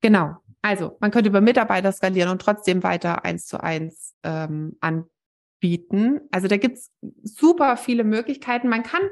genau. 0.00 0.36
Also, 0.60 0.96
man 1.00 1.12
könnte 1.12 1.28
über 1.28 1.40
Mitarbeiter 1.40 1.92
skalieren 1.92 2.30
und 2.30 2.42
trotzdem 2.42 2.82
weiter 2.82 3.24
eins 3.24 3.46
zu 3.46 3.62
eins 3.62 4.14
ähm, 4.24 4.76
anbieten. 5.56 6.20
Also 6.30 6.48
da 6.48 6.56
gibt's 6.56 6.92
super 7.22 7.76
viele 7.76 8.04
Möglichkeiten. 8.04 8.68
Man 8.68 8.82
kann, 8.82 9.02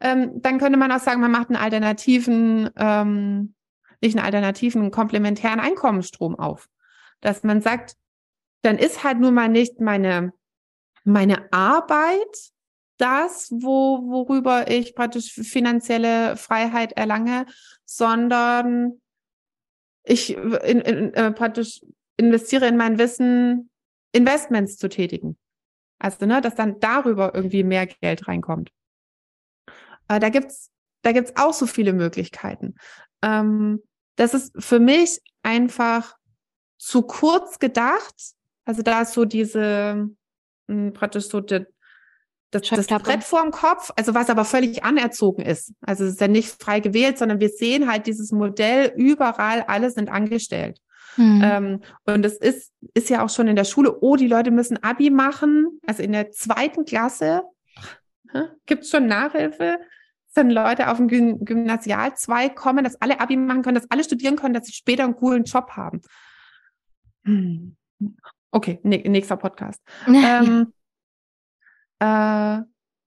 ähm, 0.00 0.40
dann 0.40 0.58
könnte 0.58 0.78
man 0.78 0.92
auch 0.92 1.00
sagen, 1.00 1.20
man 1.20 1.30
macht 1.30 1.48
einen 1.48 1.56
alternativen, 1.56 2.70
ähm, 2.76 3.54
nicht 4.00 4.16
einen 4.16 4.24
alternativen, 4.24 4.90
komplementären 4.90 5.60
Einkommensstrom 5.60 6.38
auf. 6.38 6.68
Dass 7.20 7.42
man 7.42 7.60
sagt, 7.60 7.96
dann 8.62 8.78
ist 8.78 9.04
halt 9.04 9.18
nun 9.18 9.34
mal 9.34 9.48
nicht 9.48 9.80
meine, 9.80 10.32
meine 11.04 11.52
Arbeit 11.52 12.52
das, 12.96 13.50
wo, 13.52 14.02
worüber 14.08 14.68
ich 14.70 14.96
praktisch 14.96 15.32
finanzielle 15.32 16.36
Freiheit 16.36 16.92
erlange, 16.92 17.46
sondern 17.84 19.00
ich 20.02 20.36
in, 20.36 20.80
in, 20.80 21.14
äh, 21.14 21.30
praktisch 21.30 21.80
investiere 22.16 22.66
in 22.66 22.76
mein 22.76 22.98
Wissen, 22.98 23.70
Investments 24.12 24.78
zu 24.78 24.88
tätigen. 24.88 25.38
Also, 25.98 26.26
ne, 26.26 26.40
dass 26.40 26.54
dann 26.54 26.80
darüber 26.80 27.34
irgendwie 27.34 27.64
mehr 27.64 27.86
Geld 27.86 28.28
reinkommt. 28.28 28.70
Äh, 30.08 30.20
da 30.20 30.28
gibt's, 30.28 30.70
da 31.02 31.12
gibt's 31.12 31.32
auch 31.36 31.52
so 31.52 31.66
viele 31.66 31.92
Möglichkeiten. 31.92 32.74
Ähm, 33.22 33.82
das 34.16 34.34
ist 34.34 34.52
für 34.58 34.80
mich 34.80 35.20
einfach 35.42 36.16
zu 36.78 37.02
kurz 37.02 37.58
gedacht. 37.58 38.14
Also 38.64 38.82
da 38.82 39.02
ist 39.02 39.12
so 39.12 39.24
diese, 39.24 40.08
mh, 40.66 40.74
hm, 40.74 40.92
praktisch 40.92 41.28
so 41.28 41.40
die, 41.40 41.66
das, 42.50 42.62
das 42.62 42.86
Brett 42.86 43.24
vorm 43.24 43.50
Kopf, 43.50 43.90
also 43.96 44.14
was 44.14 44.30
aber 44.30 44.44
völlig 44.44 44.82
anerzogen 44.82 45.42
ist. 45.42 45.72
Also 45.82 46.04
es 46.04 46.12
ist 46.12 46.20
ja 46.20 46.28
nicht 46.28 46.62
frei 46.62 46.80
gewählt, 46.80 47.18
sondern 47.18 47.40
wir 47.40 47.50
sehen 47.50 47.90
halt 47.90 48.06
dieses 48.06 48.32
Modell 48.32 48.92
überall, 48.96 49.62
alle 49.62 49.90
sind 49.90 50.08
angestellt. 50.08 50.80
Mhm. 51.18 51.40
Ähm, 51.44 51.80
und 52.06 52.24
es 52.24 52.36
ist, 52.36 52.72
ist 52.94 53.10
ja 53.10 53.24
auch 53.24 53.28
schon 53.28 53.48
in 53.48 53.56
der 53.56 53.64
Schule, 53.64 53.98
oh, 54.00 54.16
die 54.16 54.28
Leute 54.28 54.50
müssen 54.50 54.82
Abi 54.82 55.10
machen. 55.10 55.80
Also 55.86 56.02
in 56.02 56.12
der 56.12 56.30
zweiten 56.30 56.84
Klasse 56.84 57.42
gibt 58.66 58.84
es 58.84 58.90
schon 58.90 59.06
Nachhilfe, 59.06 59.78
dass 60.34 60.50
Leute 60.50 60.88
auf 60.90 60.98
dem 60.98 61.08
Gym 61.08 61.44
Gymnasialzweig 61.44 62.54
kommen, 62.54 62.84
dass 62.84 63.00
alle 63.00 63.20
Abi 63.20 63.36
machen 63.36 63.62
können, 63.62 63.74
dass 63.74 63.90
alle 63.90 64.04
studieren 64.04 64.36
können, 64.36 64.54
dass 64.54 64.66
sie 64.66 64.72
später 64.72 65.04
einen 65.04 65.16
coolen 65.16 65.44
Job 65.44 65.70
haben. 65.70 66.00
Hm. 67.24 67.76
Okay, 68.52 68.78
nächster 68.84 69.36
Podcast. 69.36 69.82
ähm, 70.06 70.72
äh, 71.98 72.62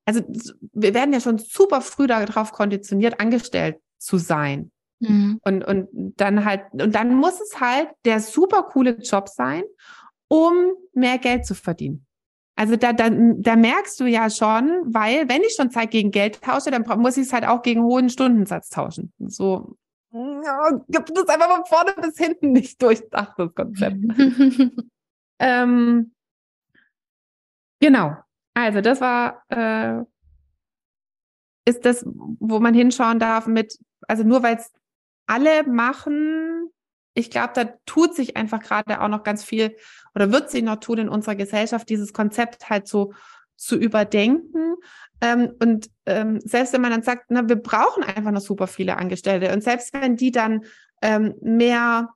also 0.06 0.22
wir 0.74 0.94
werden 0.94 1.14
ja 1.14 1.22
schon 1.22 1.38
super 1.38 1.82
früh 1.82 2.08
darauf 2.08 2.52
konditioniert, 2.52 3.20
angestellt 3.20 3.78
zu 3.98 4.18
sein. 4.18 4.72
Mhm. 5.02 5.40
Und, 5.44 5.64
und 5.66 5.90
dann 6.18 6.46
halt, 6.46 6.62
und 6.74 6.94
dann 6.94 7.16
muss 7.16 7.40
es 7.42 7.60
halt 7.60 7.90
der 8.06 8.20
super 8.20 8.64
coole 8.64 8.98
Job 8.98 9.30
sein, 9.30 9.64
um 10.28 10.54
mehr 10.94 11.18
Geld 11.18 11.46
zu 11.46 11.56
verdienen. 11.56 12.06
Also 12.56 12.76
da, 12.76 12.94
da, 12.94 13.10
da 13.10 13.56
merkst 13.56 14.00
du 14.00 14.06
ja 14.06 14.30
schon, 14.30 14.84
weil 14.86 15.28
wenn 15.30 15.42
ich 15.42 15.56
schon 15.56 15.72
Zeit 15.72 15.92
gegen 15.92 16.12
Geld 16.12 16.42
tausche, 16.42 16.70
dann 16.70 16.84
muss 17.00 17.18
ich 17.18 17.24
es 17.24 17.34
halt 17.34 17.46
auch 17.46 17.62
gegen 17.64 17.82
hohen 17.82 18.10
Stundensatz 18.10 18.70
tauschen. 18.70 19.14
So 19.20 19.78
ja, 20.14 20.84
gibt 20.90 21.18
es 21.18 21.28
einfach 21.28 21.56
von 21.56 21.66
vorne 21.66 21.94
bis 22.02 22.18
hinten 22.18 22.52
nicht 22.52 22.82
durchdachtes 22.82 23.56
Konzept. 23.56 23.96
ähm, 25.40 26.12
genau. 27.80 28.18
Also 28.54 28.82
das 28.82 29.00
war, 29.00 29.44
äh, 29.50 30.04
ist 31.66 31.86
das, 31.86 32.04
wo 32.06 32.60
man 32.60 32.74
hinschauen 32.74 33.20
darf 33.20 33.48
mit, 33.48 33.78
also 34.08 34.24
nur 34.24 34.44
weil 34.44 34.58
es 34.58 34.72
alle 35.32 35.64
machen, 35.64 36.70
ich 37.14 37.30
glaube, 37.30 37.52
da 37.54 37.66
tut 37.86 38.16
sich 38.16 38.38
einfach 38.38 38.62
gerade 38.62 39.02
auch 39.02 39.08
noch 39.08 39.24
ganz 39.24 39.44
viel 39.44 39.76
oder 40.16 40.32
wird 40.32 40.50
sich 40.50 40.64
noch 40.64 40.78
tun 40.78 40.98
in 40.98 41.10
unserer 41.10 41.36
Gesellschaft, 41.36 41.90
dieses 41.90 42.14
Konzept 42.14 42.70
halt 42.70 42.88
so 42.88 43.14
zu 43.58 43.78
überdenken. 43.78 44.76
Ähm, 45.22 45.54
und 45.62 45.90
ähm, 46.06 46.40
selbst 46.42 46.74
wenn 46.74 46.82
man 46.82 46.92
dann 46.92 47.04
sagt, 47.04 47.26
na, 47.30 47.48
wir 47.48 47.58
brauchen 47.58 48.04
einfach 48.04 48.32
noch 48.32 48.42
super 48.42 48.68
viele 48.68 48.98
Angestellte. 48.98 49.54
Und 49.54 49.64
selbst 49.64 49.94
wenn 49.94 50.16
die 50.16 50.32
dann 50.32 50.66
ähm, 51.02 51.36
mehr 51.42 52.10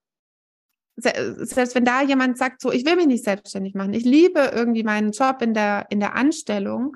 selbst 0.97 1.75
wenn 1.75 1.83
da 1.83 2.01
jemand 2.03 2.37
sagt, 2.37 2.61
so, 2.61 2.71
ich 2.71 2.85
will 2.85 2.95
mich 2.95 3.07
nicht 3.07 3.25
selbstständig 3.25 3.73
machen, 3.73 3.93
ich 3.93 4.05
liebe 4.05 4.51
irgendwie 4.53 4.83
meinen 4.83 5.11
Job 5.11 5.41
in 5.41 5.53
der, 5.53 5.87
in 5.89 5.99
der 5.99 6.15
Anstellung 6.15 6.95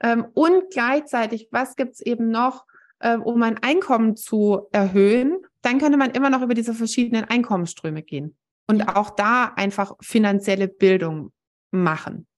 ähm, 0.00 0.26
und 0.34 0.64
gleichzeitig, 0.72 1.48
was 1.52 1.76
gibt's 1.76 2.00
eben 2.00 2.30
noch, 2.30 2.66
äh, 2.98 3.16
um 3.16 3.38
mein 3.38 3.62
Einkommen 3.62 4.16
zu 4.16 4.66
erhöhen, 4.72 5.38
dann 5.66 5.78
könnte 5.80 5.98
man 5.98 6.12
immer 6.12 6.30
noch 6.30 6.42
über 6.42 6.54
diese 6.54 6.74
verschiedenen 6.74 7.24
Einkommensströme 7.24 8.02
gehen 8.02 8.36
und 8.68 8.88
auch 8.88 9.10
da 9.10 9.52
einfach 9.56 9.96
finanzielle 10.00 10.68
Bildung 10.68 11.32
machen. 11.72 12.28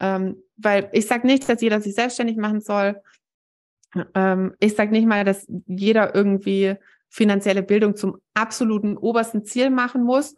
Ähm, 0.00 0.42
weil 0.56 0.88
ich 0.92 1.06
sage 1.06 1.26
nicht, 1.26 1.46
dass 1.48 1.60
jeder 1.60 1.80
sich 1.82 1.94
selbstständig 1.94 2.38
machen 2.38 2.62
soll. 2.62 3.00
Ähm, 4.14 4.54
ich 4.60 4.74
sage 4.74 4.92
nicht 4.92 5.06
mal, 5.06 5.24
dass 5.24 5.46
jeder 5.66 6.14
irgendwie 6.14 6.76
finanzielle 7.10 7.62
Bildung 7.62 7.96
zum 7.96 8.16
absoluten 8.32 8.96
obersten 8.96 9.44
Ziel 9.44 9.68
machen 9.68 10.02
muss. 10.02 10.34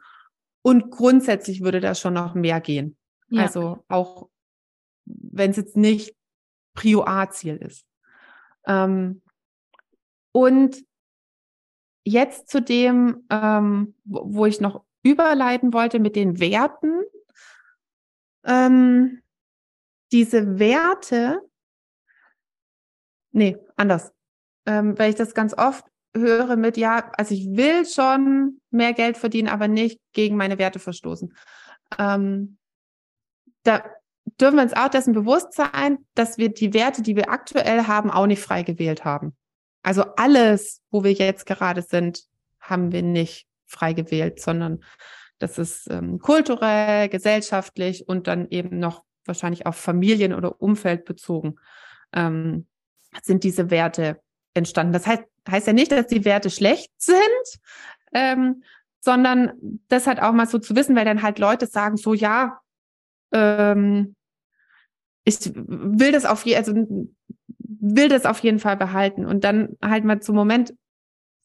Und 0.63 0.91
grundsätzlich 0.91 1.63
würde 1.63 1.79
da 1.79 1.95
schon 1.95 2.15
noch 2.15 2.35
mehr 2.35 2.61
gehen. 2.61 2.97
Ja. 3.29 3.43
Also 3.43 3.85
auch 3.89 4.29
wenn 5.05 5.53
es 5.53 5.57
jetzt 5.59 5.77
nicht 5.77 6.17
Prio 6.75 7.05
A-Ziel 7.05 7.57
ist. 7.57 7.87
Ähm, 8.67 9.23
und 10.33 10.85
jetzt 12.07 12.49
zu 12.49 12.63
dem, 12.63 13.25
ähm, 13.31 13.95
wo, 14.05 14.23
wo 14.27 14.47
ich 14.47 14.61
noch 14.61 14.85
überleiten 15.03 15.73
wollte 15.73 15.99
mit 15.99 16.17
den 16.17 16.41
Werten. 16.41 17.03
Ähm, 18.45 19.23
diese 20.13 20.59
Werte, 20.59 21.41
nee, 23.33 23.57
anders, 23.77 24.13
ähm, 24.67 24.97
weil 24.99 25.11
ich 25.11 25.17
das 25.17 25.35
ganz 25.35 25.53
oft 25.53 25.85
höre 26.17 26.57
mit, 26.57 26.77
ja, 26.77 27.11
also 27.17 27.35
ich 27.35 27.57
will 27.57 27.85
schon 27.85 28.61
mehr 28.71 28.93
Geld 28.93 29.17
verdienen, 29.17 29.49
aber 29.49 29.69
nicht 29.69 30.01
gegen 30.13 30.37
meine 30.37 30.59
Werte 30.59 30.79
verstoßen. 30.79 31.35
Ähm, 31.99 32.57
da 33.65 33.85
dürfen 34.41 34.57
wir 34.57 34.63
uns 34.63 34.75
auch 34.75 34.89
dessen 34.89 35.13
bewusst 35.13 35.53
sein, 35.55 35.99
dass 36.15 36.39
wir 36.39 36.51
die 36.51 36.73
Werte, 36.73 37.03
die 37.03 37.17
wir 37.17 37.31
aktuell 37.31 37.87
haben, 37.89 38.11
auch 38.11 38.27
nicht 38.27 38.41
frei 38.41 38.63
gewählt 38.63 39.05
haben. 39.05 39.37
Also 39.87 40.03
alles, 40.17 40.83
wo 40.91 41.05
wir 41.05 41.13
jetzt 41.13 41.47
gerade 41.47 41.81
sind, 41.81 42.25
haben 42.59 42.91
wir 42.91 43.03
nicht 43.03 43.47
frei 43.67 43.93
gewählt, 43.93 44.41
sondern 44.41 44.81
das 45.39 45.59
ist 45.59 45.89
ähm, 45.89 46.19
kulturell, 46.19 47.09
gesellschaftlich 47.09 48.09
und 48.09 48.27
dann 48.27 48.49
eben 48.51 48.81
noch 48.81 49.05
wahrscheinlich 49.27 49.65
auf 49.65 49.77
Familien 49.77 50.35
oder 50.35 50.61
Umfeld 50.61 51.05
bezogen 51.05 51.55
ähm, 52.13 52.67
sind 53.23 53.45
diese 53.45 53.71
Werte 53.71 54.21
entstanden. 54.55 54.93
Das 54.93 55.07
heißt, 55.07 55.23
heißt 55.49 55.69
ja 55.69 55.73
nicht, 55.73 55.93
dass 55.93 56.09
die 56.09 56.25
Werte 56.25 56.51
schlecht 56.51 56.91
sind, 56.97 57.61
ähm, 58.13 58.65
sondern 58.99 59.53
das 59.87 60.09
halt 60.09 60.21
auch 60.21 60.33
mal 60.33 60.49
so 60.49 60.59
zu 60.59 60.75
wissen, 60.75 60.97
weil 60.97 61.05
dann 61.05 61.23
halt 61.23 61.39
Leute 61.39 61.67
sagen 61.67 61.97
so, 61.97 62.13
ja, 62.13 62.59
ähm, 63.31 64.17
ich 65.23 65.39
will 65.55 66.11
das 66.11 66.25
auf 66.25 66.45
je, 66.45 66.57
also 66.57 66.75
will 67.69 68.09
das 68.09 68.27
auf 68.27 68.41
jeden 68.41 68.59
Fall 68.59 68.77
behalten 68.77 69.27
und 69.27 69.45
dann 69.45 69.77
halt 69.83 70.05
mal 70.05 70.21
zum 70.21 70.37
Moment, 70.37 70.75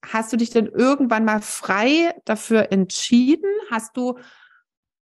hast 0.04 0.34
du 0.34 0.38
dich 0.38 0.50
denn 0.50 0.68
irgendwann 0.68 1.26
mal 1.26 1.42
frei 1.42 2.14
dafür 2.26 2.72
entschieden? 2.72 3.50
Hast 3.70 3.96
du 3.96 4.18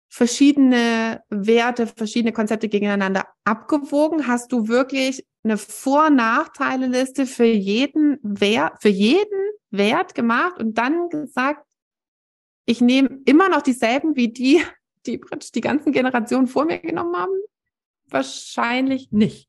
verschiedene 0.09 1.23
Werte, 1.29 1.87
verschiedene 1.87 2.33
Konzepte 2.33 2.69
gegeneinander 2.69 3.27
abgewogen? 3.45 4.27
Hast 4.27 4.53
du 4.53 4.69
wirklich 4.69 5.27
eine 5.45 5.59
Vor-Nachteile-Liste 5.59 7.27
für 7.27 7.45
jeden 7.45 8.19
Wert, 8.23 8.83
für 8.83 8.89
jeden 8.89 9.51
Wert 9.71 10.15
gemacht 10.15 10.59
und 10.59 10.79
dann 10.79 11.09
gesagt, 11.11 11.65
ich 12.65 12.81
nehme 12.81 13.21
immer 13.25 13.49
noch 13.49 13.63
dieselben 13.63 14.17
wie 14.17 14.29
die, 14.29 14.63
die 15.07 15.21
die 15.55 15.61
ganzen 15.61 15.93
Generationen 15.93 16.49
vor 16.49 16.65
mir 16.65 16.79
genommen 16.79 17.17
haben? 17.17 17.33
Wahrscheinlich 18.11 19.11
nicht. 19.11 19.48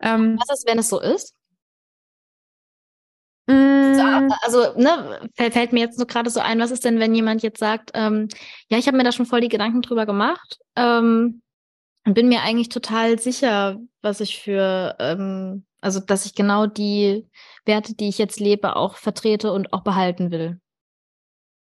Ähm, 0.00 0.38
Was 0.38 0.58
ist, 0.58 0.68
wenn 0.68 0.78
es 0.78 0.88
so 0.88 1.00
ist? 1.00 1.34
Mm. 3.48 4.30
Also, 4.42 4.74
ne, 4.76 5.30
fällt 5.34 5.72
mir 5.72 5.80
jetzt 5.80 5.98
nur 5.98 6.06
gerade 6.06 6.30
so 6.30 6.40
ein, 6.40 6.60
was 6.60 6.70
ist 6.70 6.84
denn, 6.84 7.00
wenn 7.00 7.14
jemand 7.14 7.42
jetzt 7.42 7.58
sagt, 7.58 7.90
ähm, 7.94 8.28
ja, 8.68 8.78
ich 8.78 8.86
habe 8.86 8.96
mir 8.96 9.04
da 9.04 9.12
schon 9.12 9.26
voll 9.26 9.40
die 9.40 9.48
Gedanken 9.48 9.80
drüber 9.80 10.06
gemacht 10.06 10.58
ähm, 10.76 11.42
und 12.04 12.14
bin 12.14 12.28
mir 12.28 12.42
eigentlich 12.42 12.68
total 12.68 13.18
sicher, 13.18 13.78
was 14.02 14.20
ich 14.20 14.38
für, 14.40 14.96
ähm, 14.98 15.64
also 15.80 16.00
dass 16.00 16.26
ich 16.26 16.34
genau 16.34 16.66
die 16.66 17.26
Werte, 17.64 17.94
die 17.94 18.08
ich 18.08 18.18
jetzt 18.18 18.40
lebe, 18.40 18.76
auch 18.76 18.96
vertrete 18.96 19.52
und 19.52 19.72
auch 19.72 19.82
behalten 19.82 20.30
will. 20.30 20.60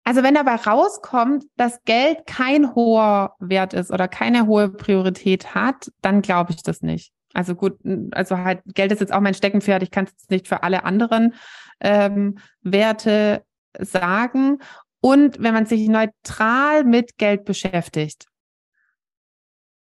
Also 0.04 0.22
wenn 0.22 0.36
dabei 0.36 0.56
rauskommt, 0.56 1.46
dass 1.58 1.84
Geld 1.84 2.28
kein 2.28 2.76
hoher 2.76 3.36
Wert 3.40 3.74
ist 3.74 3.92
oder 3.92 4.08
keine 4.08 4.46
hohe 4.46 4.70
Priorität 4.70 5.56
hat, 5.56 5.92
dann 6.02 6.22
glaube 6.22 6.52
ich 6.52 6.62
das 6.62 6.82
nicht. 6.82 7.12
Also 7.36 7.54
gut, 7.56 7.78
also 8.12 8.38
halt 8.38 8.62
Geld 8.66 8.92
ist 8.92 9.02
jetzt 9.02 9.14
auch 9.14 9.20
mein 9.20 9.34
Steckenpferd. 9.34 9.84
Ich 9.84 9.92
kann 9.92 10.06
es 10.06 10.30
nicht 10.30 10.48
für 10.48 10.64
alle 10.64 10.86
anderen 10.86 11.34
ähm, 11.82 12.38
Werte 12.62 13.44
sagen. 13.78 14.60
Und 15.02 15.44
wenn 15.44 15.54
man 15.54 15.66
sich 15.66 15.88
neutral 15.88 16.86
mit 16.86 17.18
Geld 17.18 17.44
beschäftigt, 17.46 18.28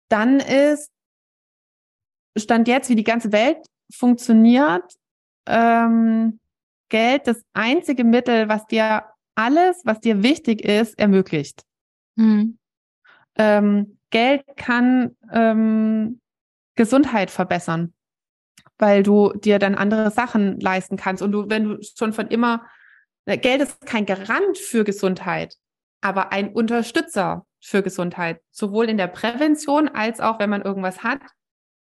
dann 0.09 0.41
ist 0.41 0.91
Stand 2.37 2.69
jetzt, 2.69 2.91
wie 2.91 2.97
die 2.97 3.05
ganze 3.05 3.33
Welt 3.33 3.59
funktioniert, 3.93 4.95
ähm, 5.47 6.41
Geld 6.89 7.27
das 7.27 7.43
einzige 7.53 8.05
Mittel, 8.05 8.49
was 8.49 8.67
dir 8.67 9.05
alles, 9.35 9.81
was 9.85 10.01
dir 10.01 10.23
wichtig 10.23 10.65
ist, 10.65 10.99
ermöglicht. 10.99 11.63
Mhm. 12.17 12.59
Ähm, 13.37 13.99
Geld 14.11 14.43
kann 14.57 15.17
ähm, 15.33 16.21
Gesundheit 16.79 17.31
verbessern, 17.31 17.93
weil 18.79 19.03
du 19.03 19.33
dir 19.35 19.59
dann 19.59 19.75
andere 19.75 20.11
Sachen 20.11 20.59
leisten 20.61 20.97
kannst. 20.97 21.23
Und 21.23 21.33
du, 21.33 21.51
wenn 21.51 21.65
du 21.65 21.79
schon 21.83 22.13
von 22.15 22.29
immer, 22.29 22.65
äh, 23.27 23.37
Geld 23.37 23.61
ist 23.61 23.85
kein 23.85 24.07
Garant 24.07 24.57
für 24.57 24.85
Gesundheit, 24.85 25.57
aber 26.01 26.33
ein 26.33 26.53
Unterstützer 26.53 27.45
für 27.61 27.83
Gesundheit, 27.83 28.41
sowohl 28.51 28.89
in 28.89 28.97
der 28.97 29.09
Prävention 29.09 29.89
als 29.89 30.21
auch, 30.21 30.39
wenn 30.39 30.49
man 30.49 30.63
irgendwas 30.63 31.03
hat, 31.03 31.21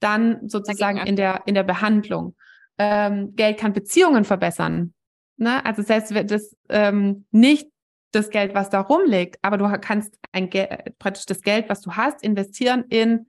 dann 0.01 0.49
sozusagen 0.49 0.99
in 0.99 1.17
der, 1.17 1.43
in 1.47 1.57
der 1.57 1.65
Behandlung. 1.65 2.37
Ähm, 2.79 3.35
Geld 3.35 3.59
kann 3.59 3.73
Beziehungen 3.73 4.25
verbessern. 4.25 4.95
Ne? 5.37 5.65
Also 5.67 5.83
selbst 5.83 6.15
wenn 6.15 6.29
das 6.29 6.57
ähm, 6.69 7.27
nicht 7.33 7.69
das 8.13 8.31
Geld, 8.31 8.55
was 8.55 8.71
da 8.71 8.81
rumliegt, 8.81 9.39
aber 9.43 9.59
du 9.59 9.69
kannst 9.81 10.17
ein 10.31 10.49
Geld, 10.49 10.97
praktisch 11.01 11.27
das 11.27 11.43
Geld, 11.43 11.69
was 11.69 11.81
du 11.81 11.95
hast, 11.95 12.23
investieren 12.23 12.85
in 12.89 13.27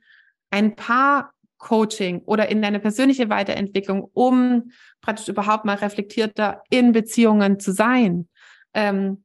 ein 0.51 0.75
paar 0.75 1.33
Coaching 1.59 2.21
oder 2.25 2.49
in 2.49 2.61
deine 2.61 2.79
persönliche 2.79 3.29
Weiterentwicklung, 3.29 4.09
um 4.13 4.71
praktisch 5.01 5.27
überhaupt 5.27 5.65
mal 5.65 5.75
reflektierter 5.75 6.63
in 6.69 6.91
Beziehungen 6.91 7.59
zu 7.59 7.71
sein. 7.71 8.27
Ähm, 8.73 9.23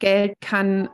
Geld 0.00 0.34
kann 0.40 0.88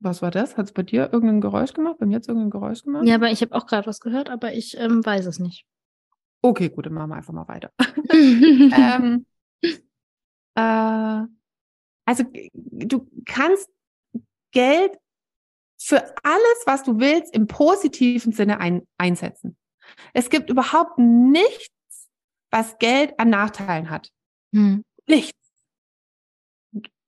was 0.00 0.22
war 0.22 0.30
das? 0.30 0.56
Hat 0.56 0.66
es 0.66 0.72
bei 0.72 0.82
dir 0.82 1.12
irgendein 1.12 1.42
Geräusch 1.42 1.74
gemacht? 1.74 1.98
Bei 1.98 2.06
mir 2.06 2.16
hat 2.16 2.22
es 2.22 2.28
irgendein 2.28 2.50
Geräusch 2.50 2.82
gemacht? 2.82 3.06
Ja, 3.06 3.16
aber 3.16 3.30
ich 3.30 3.42
habe 3.42 3.54
auch 3.54 3.66
gerade 3.66 3.86
was 3.86 4.00
gehört, 4.00 4.30
aber 4.30 4.54
ich 4.54 4.76
ähm, 4.78 5.04
weiß 5.04 5.26
es 5.26 5.38
nicht. 5.38 5.66
Okay, 6.42 6.70
gut, 6.70 6.86
dann 6.86 6.94
machen 6.94 7.10
wir 7.10 7.16
einfach 7.16 7.34
mal 7.34 7.48
weiter. 7.48 7.70
ähm, 8.10 9.26
äh, 10.54 11.26
also 12.06 12.24
du 12.54 13.10
kannst 13.26 13.70
Geld 14.52 14.96
für 15.82 16.14
alles, 16.22 16.62
was 16.66 16.82
du 16.82 17.00
willst, 17.00 17.34
im 17.34 17.46
positiven 17.46 18.32
Sinne 18.32 18.60
ein, 18.60 18.86
einsetzen. 18.98 19.56
Es 20.12 20.28
gibt 20.28 20.50
überhaupt 20.50 20.98
nichts, 20.98 22.08
was 22.50 22.78
Geld 22.78 23.18
an 23.18 23.30
Nachteilen 23.30 23.88
hat. 23.88 24.10
Hm. 24.54 24.84
Nichts. 25.06 25.38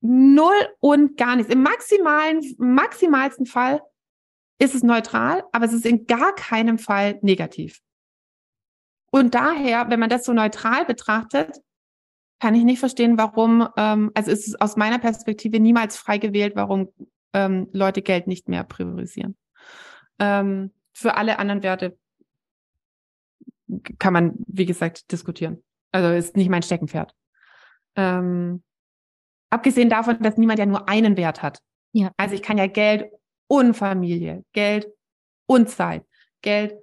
Null 0.01 0.69
und 0.81 1.17
gar 1.17 1.37
nichts. 1.37 1.53
Im 1.53 1.63
maximalen, 1.63 2.43
maximalsten 2.59 3.47
Fall 3.47 3.83
ist 4.59 4.75
es 4.75 4.83
neutral, 4.83 5.45
aber 5.53 5.67
es 5.67 5.73
ist 5.73 5.87
in 5.87 6.07
gar 6.07 6.35
keinem 6.35 6.79
Fall 6.79 7.19
negativ. 7.23 7.81
Und 9.11 9.35
daher, 9.35 9.91
wenn 9.91 10.01
man 10.01 10.09
das 10.09 10.25
so 10.25 10.33
neutral 10.33 10.87
betrachtet, 10.87 11.61
kann 12.41 12.55
ich 12.55 12.65
nicht 12.65 12.81
verstehen, 12.81 13.19
warum, 13.19 13.69
ähm, 13.77 14.11
also 14.15 14.31
ist 14.31 14.49
es 14.49 14.61
aus 14.61 14.77
meiner 14.77 14.99
Perspektive 14.99 15.61
niemals 15.61 15.97
frei 15.97 16.19
gewählt, 16.19 16.57
warum 16.57 16.89
ähm, 17.33 17.69
Leute 17.73 18.03
Geld 18.03 18.27
nicht 18.27 18.49
mehr 18.49 18.65
priorisieren. 18.65 19.37
Ähm, 20.19 20.73
für 20.93 21.17
alle 21.17 21.39
anderen 21.39 21.63
Werte 21.63 21.97
kann 23.99 24.13
man, 24.13 24.35
wie 24.47 24.67
gesagt, 24.67 25.11
diskutieren. 25.13 25.63
Also 25.93 26.11
ist 26.11 26.37
nicht 26.37 26.51
mein 26.51 26.63
Steckenpferd. 26.63 27.15
Ähm, 27.97 28.63
abgesehen 29.51 29.91
davon, 29.91 30.23
dass 30.23 30.37
niemand 30.37 30.59
ja 30.59 30.67
nur 30.67 30.89
einen 30.89 31.17
Wert 31.17 31.43
hat. 31.43 31.61
Ja. 31.93 32.11
Also 32.17 32.35
ich 32.35 32.43
kann 32.43 32.59
ja 32.59 32.67
Geld 32.67 33.11
und 33.49 33.75
Familie, 33.75 34.45
Geld 34.53 34.89
und 35.47 35.69
Zeit, 35.69 36.05
Geld 36.41 36.75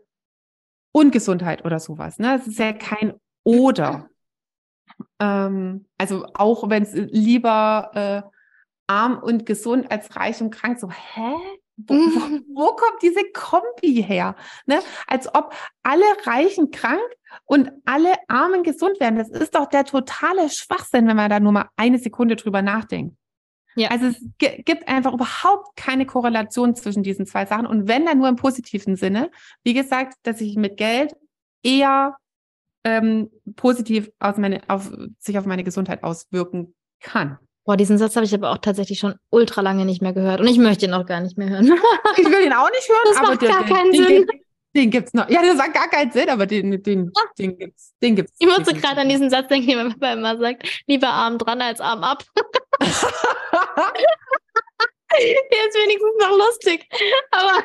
und 0.92 1.12
Gesundheit 1.12 1.66
oder 1.66 1.80
sowas. 1.80 2.20
Ne? 2.20 2.36
Es 2.36 2.48
ist 2.48 2.60
ja 2.60 2.74
kein 2.74 3.14
oder. 3.44 4.08
Ähm, 5.22 5.86
also 5.98 6.26
auch 6.34 6.70
wenn 6.70 6.84
es 6.84 6.94
lieber 6.94 7.92
äh, 7.94 8.39
arm 8.90 9.20
und 9.20 9.46
gesund 9.46 9.92
als 9.92 10.16
reich 10.16 10.42
und 10.42 10.50
krank, 10.50 10.80
so, 10.80 10.90
hä? 10.90 11.36
Wo, 11.78 11.94
wo, 11.94 12.40
wo 12.56 12.76
kommt 12.76 13.02
diese 13.02 13.24
Kombi 13.32 14.04
her? 14.04 14.36
Ne? 14.66 14.82
Als 15.08 15.34
ob 15.34 15.54
alle 15.82 16.04
Reichen 16.26 16.72
krank 16.72 17.00
und 17.46 17.72
alle 17.86 18.16
Armen 18.28 18.64
gesund 18.64 19.00
werden. 19.00 19.18
Das 19.18 19.30
ist 19.30 19.56
doch 19.56 19.68
der 19.68 19.86
totale 19.86 20.50
Schwachsinn, 20.50 21.08
wenn 21.08 21.16
man 21.16 21.30
da 21.30 21.40
nur 21.40 21.54
mal 21.54 21.70
eine 21.78 21.98
Sekunde 21.98 22.36
drüber 22.36 22.62
nachdenkt. 22.62 23.16
Ja. 23.76 23.92
Also 23.92 24.08
es 24.08 24.18
gibt 24.38 24.90
einfach 24.90 25.14
überhaupt 25.14 25.78
keine 25.78 26.06
Korrelation 26.06 26.76
zwischen 26.76 27.02
diesen 27.02 27.26
zwei 27.26 27.46
Sachen. 27.46 27.66
Und 27.66 27.88
wenn 27.88 28.06
dann 28.06 28.18
nur 28.18 28.28
im 28.28 28.36
positiven 28.36 28.98
Sinne, 28.98 29.32
wie 29.64 29.74
gesagt, 29.74 30.16
dass 30.24 30.42
ich 30.42 30.58
mit 30.58 30.76
Geld 30.76 31.16
eher 31.64 32.18
ähm, 32.84 33.30
positiv 33.56 34.12
aus 34.20 34.36
meine, 34.36 34.62
auf, 34.68 34.92
sich 35.20 35.38
auf 35.38 35.46
meine 35.46 35.64
Gesundheit 35.64 36.04
auswirken 36.04 36.76
kann 37.00 37.38
Boah, 37.70 37.78
diesen 37.78 38.00
Satz 38.00 38.16
habe 38.16 38.26
ich 38.26 38.34
aber 38.34 38.50
auch 38.50 38.58
tatsächlich 38.58 38.98
schon 38.98 39.14
ultra 39.30 39.62
lange 39.62 39.86
nicht 39.86 40.02
mehr 40.02 40.12
gehört 40.12 40.42
und 40.42 40.48
ich 40.48 40.58
möchte 40.58 40.88
ihn 40.88 40.94
auch 40.96 41.06
gar 41.06 41.20
nicht 41.20 41.38
mehr 41.38 41.50
hören. 41.50 41.68
ich 42.18 42.26
will 42.26 42.44
ihn 42.44 42.52
auch 42.52 42.72
nicht 42.72 42.90
hören, 42.90 43.02
Das 43.06 43.18
aber 43.18 43.28
macht 43.28 43.44
den, 43.44 43.52
gar 43.52 43.64
keinen 43.64 43.92
den, 43.92 44.04
Sinn. 44.04 44.26
Den, 44.26 44.42
den 44.76 44.90
gibt's 44.90 45.14
noch. 45.14 45.30
Ja, 45.30 45.44
das 45.44 45.56
macht 45.56 45.76
gar 45.76 45.88
keinen 45.88 46.12
Sinn, 46.12 46.32
aber 46.32 46.48
den, 46.48 46.82
den, 46.82 47.12
den 47.38 47.58
gibt's. 47.60 47.94
Den 48.02 48.16
gibt's. 48.16 48.34
Ich 48.40 48.48
musste 48.48 48.74
gerade 48.74 49.02
an 49.02 49.10
diesen 49.10 49.30
Satz 49.30 49.50
denken, 49.50 49.68
den 49.68 49.78
mein 49.78 49.92
Papa 49.92 50.14
immer 50.14 50.36
sagt, 50.40 50.68
lieber 50.88 51.10
Arm 51.10 51.38
dran 51.38 51.62
als 51.62 51.80
Arm 51.80 52.04
ab. 52.04 52.24
Der 52.82 52.88
ist 55.68 55.76
wenigstens 55.76 56.16
noch 56.22 56.38
lustig. 56.40 56.88
Aber 57.30 57.64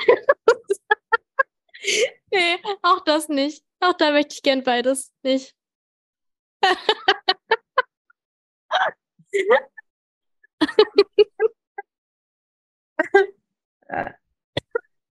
nee, 2.31 2.59
auch 2.83 3.01
das 3.05 3.31
nicht. 3.31 3.65
Auch 3.81 3.95
da 3.95 4.11
möchte 4.11 4.35
ich 4.35 4.43
gern 4.43 4.63
beides 4.63 5.15
nicht. 5.23 5.55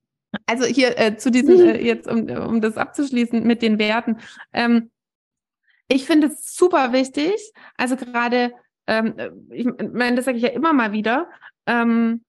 Also 0.46 0.66
hier 0.66 0.98
äh, 0.98 1.16
zu 1.16 1.30
diesen, 1.30 1.58
äh, 1.58 1.80
jetzt 1.80 2.06
um, 2.06 2.28
um 2.28 2.60
das 2.60 2.76
abzuschließen 2.76 3.46
mit 3.46 3.62
den 3.62 3.78
Werten. 3.78 4.18
Ähm, 4.52 4.90
ich 5.88 6.04
finde 6.04 6.26
es 6.26 6.54
super 6.54 6.92
wichtig, 6.92 7.34
also 7.78 7.96
gerade, 7.96 8.52
ähm, 8.86 9.14
ich 9.50 9.64
meine, 9.64 10.16
das 10.16 10.26
sage 10.26 10.36
ich 10.36 10.42
ja 10.42 10.50
immer 10.50 10.74
mal 10.74 10.92
wieder, 10.92 11.30
ähm, 11.66 12.24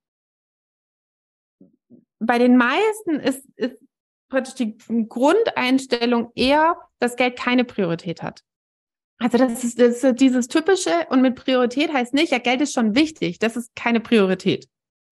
bei 2.20 2.38
den 2.38 2.56
meisten 2.56 3.20
ist, 3.20 3.46
ist 3.58 3.84
praktisch 4.30 4.56
die 4.56 4.78
Grundeinstellung 5.08 6.32
eher, 6.36 6.78
dass 7.00 7.16
Geld 7.16 7.38
keine 7.38 7.66
Priorität 7.66 8.22
hat. 8.22 8.44
Also 9.20 9.38
das 9.38 9.64
ist, 9.64 9.80
das 9.80 10.04
ist 10.04 10.20
dieses 10.20 10.48
typische 10.48 11.08
und 11.10 11.22
mit 11.22 11.36
Priorität 11.36 11.94
heißt 11.94 12.14
nicht, 12.14 12.32
ja, 12.32 12.40
Geld 12.40 12.62
ist 12.62 12.74
schon 12.74 12.96
wichtig, 12.96 13.38
das 13.38 13.58
ist 13.58 13.76
keine 13.76 14.00
Priorität. 14.00 14.68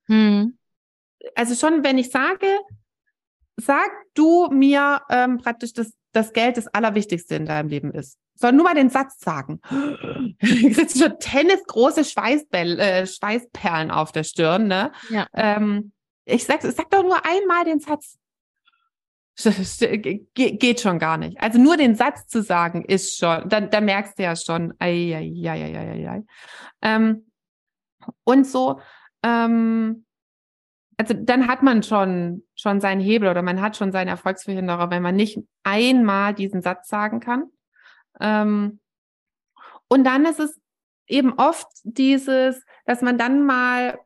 Hm. 0.07 0.57
Also 1.35 1.55
schon, 1.55 1.83
wenn 1.83 1.97
ich 1.97 2.09
sage, 2.09 2.47
sag 3.57 3.89
du 4.13 4.47
mir 4.49 5.01
ähm, 5.09 5.37
praktisch, 5.37 5.73
dass 5.73 5.91
das 6.13 6.33
Geld 6.33 6.57
das 6.57 6.67
Allerwichtigste 6.67 7.35
in 7.35 7.45
deinem 7.45 7.69
Leben 7.69 7.91
ist. 7.91 8.17
Soll 8.35 8.53
nur 8.53 8.63
mal 8.63 8.75
den 8.75 8.89
Satz 8.89 9.19
sagen. 9.19 9.59
Du 9.69 10.71
kriegst 10.71 10.99
schon 10.99 11.19
tennisgroße 11.19 12.05
Schweißbälle, 12.05 12.77
äh, 12.77 13.07
Schweißperlen 13.07 13.91
auf 13.91 14.11
der 14.11 14.23
Stirn, 14.23 14.67
ne? 14.67 14.91
Ja. 15.09 15.27
Ähm, 15.33 15.91
ich 16.25 16.45
sag, 16.45 16.61
sag 16.61 16.89
doch 16.91 17.03
nur 17.03 17.25
einmal 17.25 17.65
den 17.65 17.79
Satz. 17.79 18.17
Ge 19.79 20.25
geht 20.33 20.79
schon 20.79 20.99
gar 20.99 21.17
nicht. 21.17 21.39
Also 21.39 21.59
nur 21.59 21.77
den 21.77 21.95
Satz 21.95 22.27
zu 22.27 22.41
sagen 22.41 22.83
ist 22.85 23.17
schon, 23.17 23.47
da, 23.47 23.61
da 23.61 23.81
merkst 23.81 24.17
du 24.17 24.23
ja 24.23 24.35
schon, 24.35 24.73
ei, 24.79 25.13
ei, 25.15 25.31
ei, 25.47 25.63
ei, 25.63 25.77
ei, 25.77 26.09
ei. 26.09 26.23
Ähm, 26.81 27.31
und 28.23 28.47
so, 28.47 28.79
ähm, 29.23 30.05
also 30.97 31.13
dann 31.13 31.47
hat 31.47 31.61
man 31.61 31.83
schon, 31.83 32.43
schon 32.55 32.81
seinen 32.81 33.01
Hebel 33.01 33.29
oder 33.29 33.43
man 33.43 33.61
hat 33.61 33.77
schon 33.77 33.91
seinen 33.91 34.07
Erfolgsverhinderer, 34.07 34.89
wenn 34.89 35.03
man 35.03 35.15
nicht 35.15 35.39
einmal 35.63 36.33
diesen 36.33 36.61
Satz 36.61 36.87
sagen 36.87 37.19
kann. 37.19 37.51
Ähm, 38.19 38.79
und 39.87 40.03
dann 40.03 40.25
ist 40.25 40.39
es 40.39 40.59
eben 41.07 41.33
oft 41.33 41.67
dieses, 41.83 42.65
dass 42.85 43.01
man 43.01 43.17
dann 43.17 43.45
mal, 43.45 43.99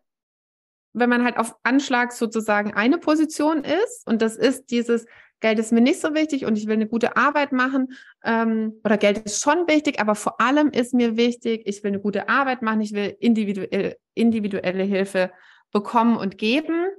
wenn 0.93 1.09
man 1.09 1.23
halt 1.23 1.37
auf 1.37 1.55
Anschlag 1.63 2.11
sozusagen 2.11 2.73
eine 2.73 2.97
Position 2.97 3.63
ist, 3.63 4.07
und 4.07 4.21
das 4.21 4.35
ist 4.35 4.71
dieses, 4.71 5.05
Geld 5.39 5.57
ist 5.57 5.71
mir 5.71 5.81
nicht 5.81 5.99
so 5.99 6.13
wichtig 6.13 6.45
und 6.45 6.55
ich 6.55 6.67
will 6.67 6.75
eine 6.75 6.87
gute 6.87 7.17
Arbeit 7.17 7.51
machen, 7.51 7.93
ähm, 8.23 8.79
oder 8.83 8.97
Geld 8.97 9.17
ist 9.19 9.41
schon 9.41 9.67
wichtig, 9.67 9.99
aber 9.99 10.15
vor 10.15 10.39
allem 10.39 10.69
ist 10.69 10.93
mir 10.93 11.17
wichtig, 11.17 11.63
ich 11.65 11.83
will 11.83 11.89
eine 11.89 11.99
gute 11.99 12.29
Arbeit 12.29 12.61
machen, 12.61 12.81
ich 12.81 12.93
will 12.93 13.15
individuell, 13.19 13.97
individuelle 14.13 14.83
Hilfe 14.83 15.31
bekommen 15.71 16.15
und 16.15 16.37
geben, 16.37 16.89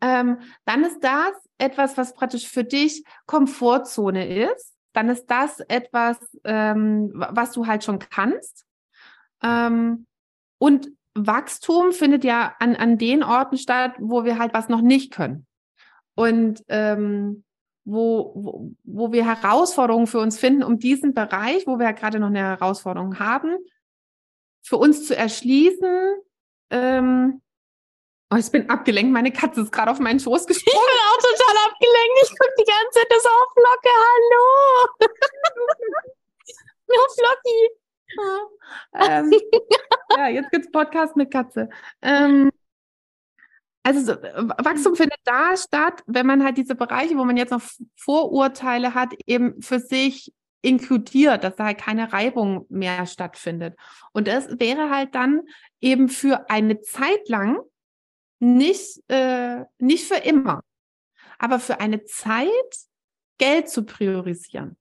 ähm, 0.00 0.38
dann 0.64 0.84
ist 0.84 1.02
das 1.02 1.32
etwas, 1.58 1.96
was 1.96 2.14
praktisch 2.14 2.48
für 2.48 2.64
dich 2.64 3.04
Komfortzone 3.26 4.50
ist. 4.50 4.74
Dann 4.92 5.08
ist 5.08 5.26
das 5.26 5.60
etwas, 5.60 6.18
ähm, 6.44 7.12
was 7.14 7.52
du 7.52 7.66
halt 7.66 7.84
schon 7.84 7.98
kannst. 7.98 8.64
Ähm, 9.42 10.06
und 10.58 10.90
Wachstum 11.16 11.92
findet 11.92 12.24
ja 12.24 12.54
an, 12.58 12.76
an 12.76 12.98
den 12.98 13.22
Orten 13.22 13.58
statt, 13.58 13.94
wo 13.98 14.24
wir 14.24 14.38
halt 14.38 14.54
was 14.54 14.68
noch 14.68 14.80
nicht 14.80 15.12
können. 15.12 15.46
Und 16.14 16.62
ähm, 16.68 17.44
wo, 17.84 18.32
wo, 18.34 18.72
wo 18.84 19.12
wir 19.12 19.24
Herausforderungen 19.24 20.06
für 20.06 20.18
uns 20.18 20.38
finden, 20.38 20.62
um 20.62 20.78
diesen 20.78 21.14
Bereich, 21.14 21.66
wo 21.66 21.78
wir 21.78 21.86
ja 21.86 21.92
gerade 21.92 22.18
noch 22.18 22.28
eine 22.28 22.40
Herausforderung 22.40 23.18
haben, 23.18 23.56
für 24.62 24.76
uns 24.76 25.06
zu 25.06 25.16
erschließen, 25.16 26.16
ähm, 26.70 27.40
Oh, 28.28 28.36
ich 28.36 28.50
bin 28.50 28.68
abgelenkt. 28.68 29.12
Meine 29.12 29.30
Katze 29.30 29.60
ist 29.60 29.70
gerade 29.70 29.88
auf 29.88 30.00
meinen 30.00 30.18
Schoß 30.18 30.48
gesprungen. 30.48 30.76
Ich 30.76 30.82
bin 30.82 30.98
auch 30.98 31.18
total 31.22 31.56
abgelenkt. 31.70 32.18
Ich 32.24 32.30
gucke 32.30 32.54
die 32.58 32.64
ganze 32.64 32.98
Zeit 32.98 33.06
so 33.22 33.28
auf 33.28 33.52
Flocke. 33.54 33.88
Hallo. 34.02 34.42
ähm, 35.86 36.16
No, 36.88 37.02
Flocki. 38.14 39.40
ja, 40.16 40.28
jetzt 40.28 40.50
gibt's 40.50 40.70
Podcast 40.70 41.16
mit 41.16 41.30
Katze. 41.30 41.68
Ähm, 42.02 42.50
also 43.82 44.00
so, 44.00 44.20
Wachstum 44.20 44.96
findet 44.96 45.20
da 45.24 45.56
statt, 45.56 46.02
wenn 46.06 46.26
man 46.26 46.42
halt 46.42 46.56
diese 46.56 46.74
Bereiche, 46.74 47.16
wo 47.16 47.24
man 47.24 47.36
jetzt 47.36 47.52
noch 47.52 47.62
Vorurteile 47.94 48.94
hat, 48.94 49.14
eben 49.26 49.62
für 49.62 49.78
sich 49.78 50.32
inkludiert, 50.60 51.44
dass 51.44 51.54
da 51.54 51.66
halt 51.66 51.78
keine 51.78 52.12
Reibung 52.12 52.66
mehr 52.68 53.06
stattfindet. 53.06 53.78
Und 54.12 54.26
das 54.26 54.58
wäre 54.58 54.90
halt 54.90 55.14
dann 55.14 55.42
eben 55.80 56.08
für 56.08 56.50
eine 56.50 56.80
Zeit 56.80 57.28
lang 57.28 57.60
nicht, 58.40 59.02
äh, 59.08 59.64
nicht 59.78 60.04
für 60.04 60.16
immer, 60.16 60.62
aber 61.38 61.60
für 61.60 61.78
eine 61.78 62.04
Zeit 62.04 62.50
Geld 63.38 63.68
zu 63.68 63.84
priorisieren. 63.84 64.76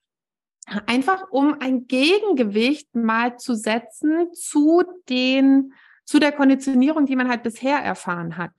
Einfach 0.88 1.30
um 1.30 1.58
ein 1.60 1.88
Gegengewicht 1.88 2.96
mal 2.96 3.38
zu 3.38 3.56
setzen 3.56 4.34
zu 4.34 4.84
den, 5.10 5.74
zu 6.06 6.20
der 6.20 6.32
Konditionierung, 6.32 7.06
die 7.06 7.16
man 7.16 7.30
halt 7.30 7.44
bisher 7.44 7.78
erfahren 7.78 8.38
hat. 8.38 8.54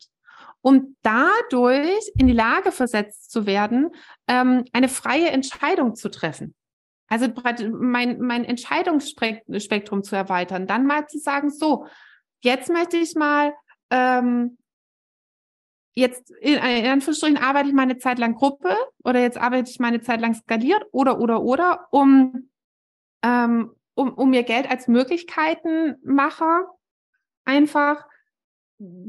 Um 0.61 0.97
dadurch 1.03 2.13
in 2.17 2.27
die 2.27 2.33
Lage 2.33 2.73
versetzt 2.73 3.31
zu 3.31 3.47
werden, 3.47 3.91
ähm, 4.29 4.65
eine 4.73 4.89
freie 4.89 5.31
Entscheidung 5.31 5.95
zu 5.97 6.09
treffen. 6.09 6.55
Also 7.09 7.29
mein, 7.71 8.21
mein 8.21 8.45
Entscheidungsspektrum 8.45 10.03
zu 10.03 10.17
erweitern, 10.17 10.67
dann 10.67 10.87
mal 10.87 11.07
zu 11.07 11.19
sagen, 11.19 11.51
so, 11.51 11.87
jetzt 12.41 12.69
möchte 12.69 12.97
ich 12.97 13.15
mal 13.15 13.53
ähm, 13.91 14.59
jetzt 15.97 16.31
in, 16.41 16.55
in 16.55 16.87
Anführungsstrichen 16.87 17.39
arbeite 17.39 17.69
ich 17.69 17.75
mal 17.75 17.83
eine 17.83 17.99
Zeit 17.99 18.19
lang 18.19 18.35
Gruppe 18.35 18.77
oder 19.03 19.21
jetzt 19.21 19.39
arbeite 19.39 19.71
ich 19.71 19.81
mal 19.81 19.89
eine 19.89 20.03
Zeit 20.03 20.21
lang 20.21 20.35
skaliert 20.35 20.85
oder 20.93 21.19
oder 21.19 21.43
oder, 21.43 21.89
um, 21.91 22.51
ähm, 23.23 23.75
um, 23.95 24.13
um 24.13 24.31
mir 24.31 24.43
Geld 24.43 24.71
als 24.71 24.89
Möglichkeitenmacher 24.89 26.67
einfach 27.47 28.07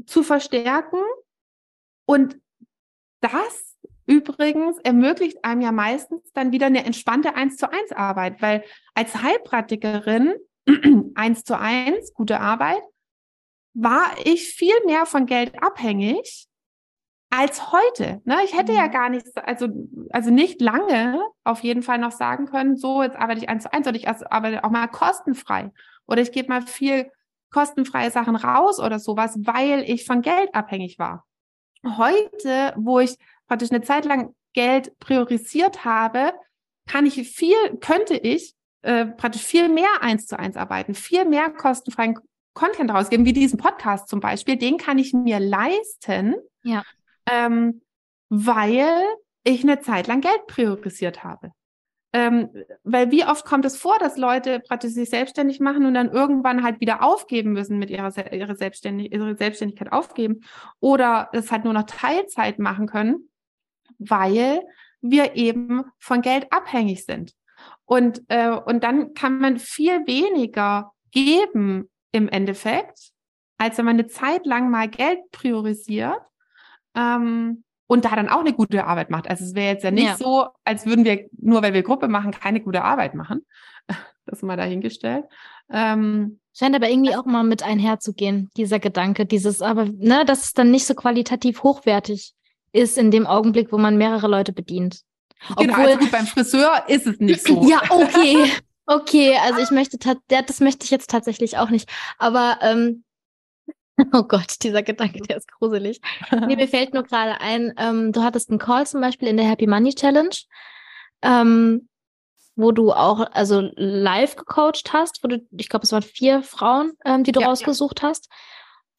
zu 0.06 0.22
verstärken. 0.22 1.00
Und 2.06 2.40
das 3.20 3.76
übrigens 4.06 4.78
ermöglicht 4.78 5.44
einem 5.44 5.60
ja 5.60 5.72
meistens 5.72 6.32
dann 6.32 6.52
wieder 6.52 6.66
eine 6.66 6.86
entspannte 6.86 7.34
1 7.34 7.58
zu 7.58 7.70
1 7.70 7.92
Arbeit, 7.92 8.40
weil 8.40 8.64
als 8.94 9.22
Heilpraktikerin 9.22 10.34
1 11.14 11.44
zu 11.44 11.58
1, 11.58 12.14
gute 12.14 12.40
Arbeit, 12.40 12.82
war 13.74 14.10
ich 14.24 14.48
viel 14.54 14.74
mehr 14.86 15.04
von 15.04 15.26
Geld 15.26 15.62
abhängig 15.62 16.47
als 17.30 17.72
heute. 17.72 18.20
Ne? 18.24 18.38
Ich 18.44 18.56
hätte 18.56 18.72
ja 18.72 18.86
gar 18.86 19.08
nicht, 19.10 19.26
also, 19.36 19.68
also 20.10 20.30
nicht 20.30 20.60
lange 20.60 21.20
auf 21.44 21.60
jeden 21.60 21.82
Fall 21.82 21.98
noch 21.98 22.12
sagen 22.12 22.46
können, 22.46 22.76
so, 22.76 23.02
jetzt 23.02 23.16
arbeite 23.16 23.40
ich 23.40 23.48
eins 23.48 23.64
zu 23.64 23.72
eins 23.72 23.86
oder 23.86 23.96
ich 23.96 24.08
arbeite 24.08 24.64
auch 24.64 24.70
mal 24.70 24.86
kostenfrei. 24.88 25.70
Oder 26.06 26.22
ich 26.22 26.32
gebe 26.32 26.48
mal 26.48 26.62
viel 26.62 27.10
kostenfreie 27.50 28.10
Sachen 28.10 28.36
raus 28.36 28.80
oder 28.80 28.98
sowas, 28.98 29.36
weil 29.40 29.82
ich 29.88 30.06
von 30.06 30.22
Geld 30.22 30.54
abhängig 30.54 30.98
war. 30.98 31.26
Heute, 31.84 32.74
wo 32.76 32.98
ich 33.00 33.16
praktisch 33.46 33.70
eine 33.70 33.82
Zeit 33.82 34.04
lang 34.04 34.34
Geld 34.54 34.98
priorisiert 34.98 35.84
habe, 35.84 36.32
kann 36.86 37.06
ich 37.06 37.14
viel, 37.28 37.76
könnte 37.80 38.16
ich 38.16 38.54
äh, 38.82 39.06
praktisch 39.06 39.42
viel 39.42 39.68
mehr 39.68 39.88
eins 40.00 40.26
zu 40.26 40.38
eins 40.38 40.56
arbeiten, 40.56 40.94
viel 40.94 41.24
mehr 41.24 41.50
kostenfreien 41.50 42.18
Content 42.54 42.90
rausgeben, 42.90 43.24
wie 43.26 43.32
diesen 43.32 43.58
Podcast 43.58 44.08
zum 44.08 44.20
Beispiel. 44.20 44.56
Den 44.56 44.78
kann 44.78 44.98
ich 44.98 45.12
mir 45.12 45.38
leisten, 45.38 46.34
Ja. 46.62 46.82
Ähm, 47.30 47.82
weil 48.28 49.02
ich 49.44 49.62
eine 49.62 49.80
Zeit 49.80 50.06
lang 50.06 50.20
Geld 50.20 50.46
priorisiert 50.46 51.24
habe. 51.24 51.52
Ähm, 52.14 52.48
weil 52.84 53.10
wie 53.10 53.24
oft 53.24 53.44
kommt 53.44 53.66
es 53.66 53.76
vor, 53.76 53.98
dass 53.98 54.16
Leute 54.16 54.60
praktisch 54.60 54.92
sich 54.92 55.10
selbstständig 55.10 55.60
machen 55.60 55.84
und 55.84 55.92
dann 55.92 56.10
irgendwann 56.10 56.62
halt 56.62 56.80
wieder 56.80 57.02
aufgeben 57.02 57.52
müssen 57.52 57.78
mit 57.78 57.90
ihrer, 57.90 58.10
ihrer, 58.32 58.56
Selbstständig 58.56 59.12
ihre 59.12 59.36
Selbstständigkeit 59.36 59.92
aufgeben 59.92 60.40
oder 60.80 61.28
es 61.32 61.52
halt 61.52 61.64
nur 61.64 61.74
noch 61.74 61.84
Teilzeit 61.84 62.58
machen 62.58 62.86
können, 62.86 63.28
weil 63.98 64.62
wir 65.02 65.36
eben 65.36 65.84
von 65.98 66.22
Geld 66.22 66.50
abhängig 66.50 67.04
sind. 67.04 67.34
Und, 67.84 68.22
äh, 68.28 68.50
und 68.50 68.84
dann 68.84 69.12
kann 69.12 69.38
man 69.38 69.58
viel 69.58 70.06
weniger 70.06 70.92
geben 71.10 71.90
im 72.12 72.28
Endeffekt, 72.28 73.10
als 73.58 73.76
wenn 73.76 73.84
man 73.84 73.96
eine 73.98 74.06
Zeit 74.06 74.46
lang 74.46 74.70
mal 74.70 74.88
Geld 74.88 75.18
priorisiert 75.30 76.20
ähm, 76.98 77.64
und 77.86 78.04
da 78.04 78.14
dann 78.16 78.28
auch 78.28 78.40
eine 78.40 78.52
gute 78.52 78.84
Arbeit 78.84 79.08
macht. 79.10 79.30
Also 79.30 79.44
es 79.44 79.54
wäre 79.54 79.72
jetzt 79.72 79.84
ja 79.84 79.90
nicht 79.90 80.04
Ja. 80.04 80.16
so, 80.16 80.48
als 80.64 80.84
würden 80.84 81.04
wir, 81.06 81.26
nur 81.40 81.62
weil 81.62 81.72
wir 81.72 81.82
Gruppe 81.82 82.08
machen, 82.08 82.32
keine 82.32 82.60
gute 82.60 82.82
Arbeit 82.84 83.14
machen. 83.14 83.46
Das 84.30 84.42
mal 84.42 84.58
dahingestellt. 84.58 85.24
Ähm, 85.72 86.38
Scheint 86.54 86.76
aber 86.76 86.90
irgendwie 86.90 87.16
auch 87.16 87.24
mal 87.24 87.44
mit 87.44 87.62
einherzugehen, 87.62 88.50
dieser 88.58 88.78
Gedanke, 88.78 89.24
dieses, 89.24 89.62
aber, 89.62 89.86
ne, 89.86 90.26
dass 90.26 90.44
es 90.44 90.52
dann 90.52 90.70
nicht 90.70 90.84
so 90.84 90.92
qualitativ 90.94 91.62
hochwertig 91.62 92.34
ist 92.72 92.98
in 92.98 93.10
dem 93.10 93.26
Augenblick, 93.26 93.72
wo 93.72 93.78
man 93.78 93.96
mehrere 93.96 94.28
Leute 94.28 94.52
bedient. 94.52 95.00
genau, 95.56 95.72
Obwohl- 95.72 95.86
also 95.86 95.98
gut, 96.00 96.10
beim 96.10 96.26
Friseur 96.26 96.82
ist 96.88 97.06
es 97.06 97.18
nicht 97.20 97.42
so. 97.46 97.66
Ja, 97.66 97.80
okay. 97.88 98.44
Okay, 98.90 99.36
also 99.46 99.60
ich 99.60 99.70
möchte, 99.70 99.98
ja, 100.30 100.40
das 100.42 100.60
möchte 100.60 100.84
ich 100.84 100.90
jetzt 100.90 101.08
tatsächlich 101.10 101.56
auch 101.58 101.68
nicht. 101.68 101.88
Aber, 102.18 102.58
ähm, 102.62 103.04
oh 104.12 104.22
Gott, 104.22 104.62
dieser 104.62 104.82
Gedanke, 104.82 105.20
der 105.20 105.36
ist 105.36 105.50
gruselig. 105.50 106.00
Nee, 106.30 106.56
mir 106.56 106.68
fällt 106.68 106.94
nur 106.94 107.02
gerade 107.02 107.40
ein, 107.40 107.74
ähm, 107.76 108.12
du 108.12 108.22
hattest 108.22 108.50
einen 108.50 108.58
Call 108.58 108.86
zum 108.86 109.00
Beispiel 109.00 109.28
in 109.28 109.36
der 109.36 109.46
Happy 109.46 109.66
Money 109.66 109.94
Challenge, 109.94 110.34
ähm, 111.22 111.88
wo 112.54 112.72
du 112.72 112.92
auch 112.92 113.20
also 113.32 113.70
live 113.76 114.36
gecoacht 114.36 114.92
hast, 114.92 115.22
wo 115.22 115.28
du, 115.28 115.46
ich 115.52 115.68
glaube, 115.68 115.84
es 115.84 115.92
waren 115.92 116.02
vier 116.02 116.42
Frauen, 116.42 116.92
ähm, 117.04 117.24
die 117.24 117.32
du 117.32 117.40
Ja, 117.40 117.46
ja. 117.46 117.50
rausgesucht 117.50 118.02
hast. 118.02 118.28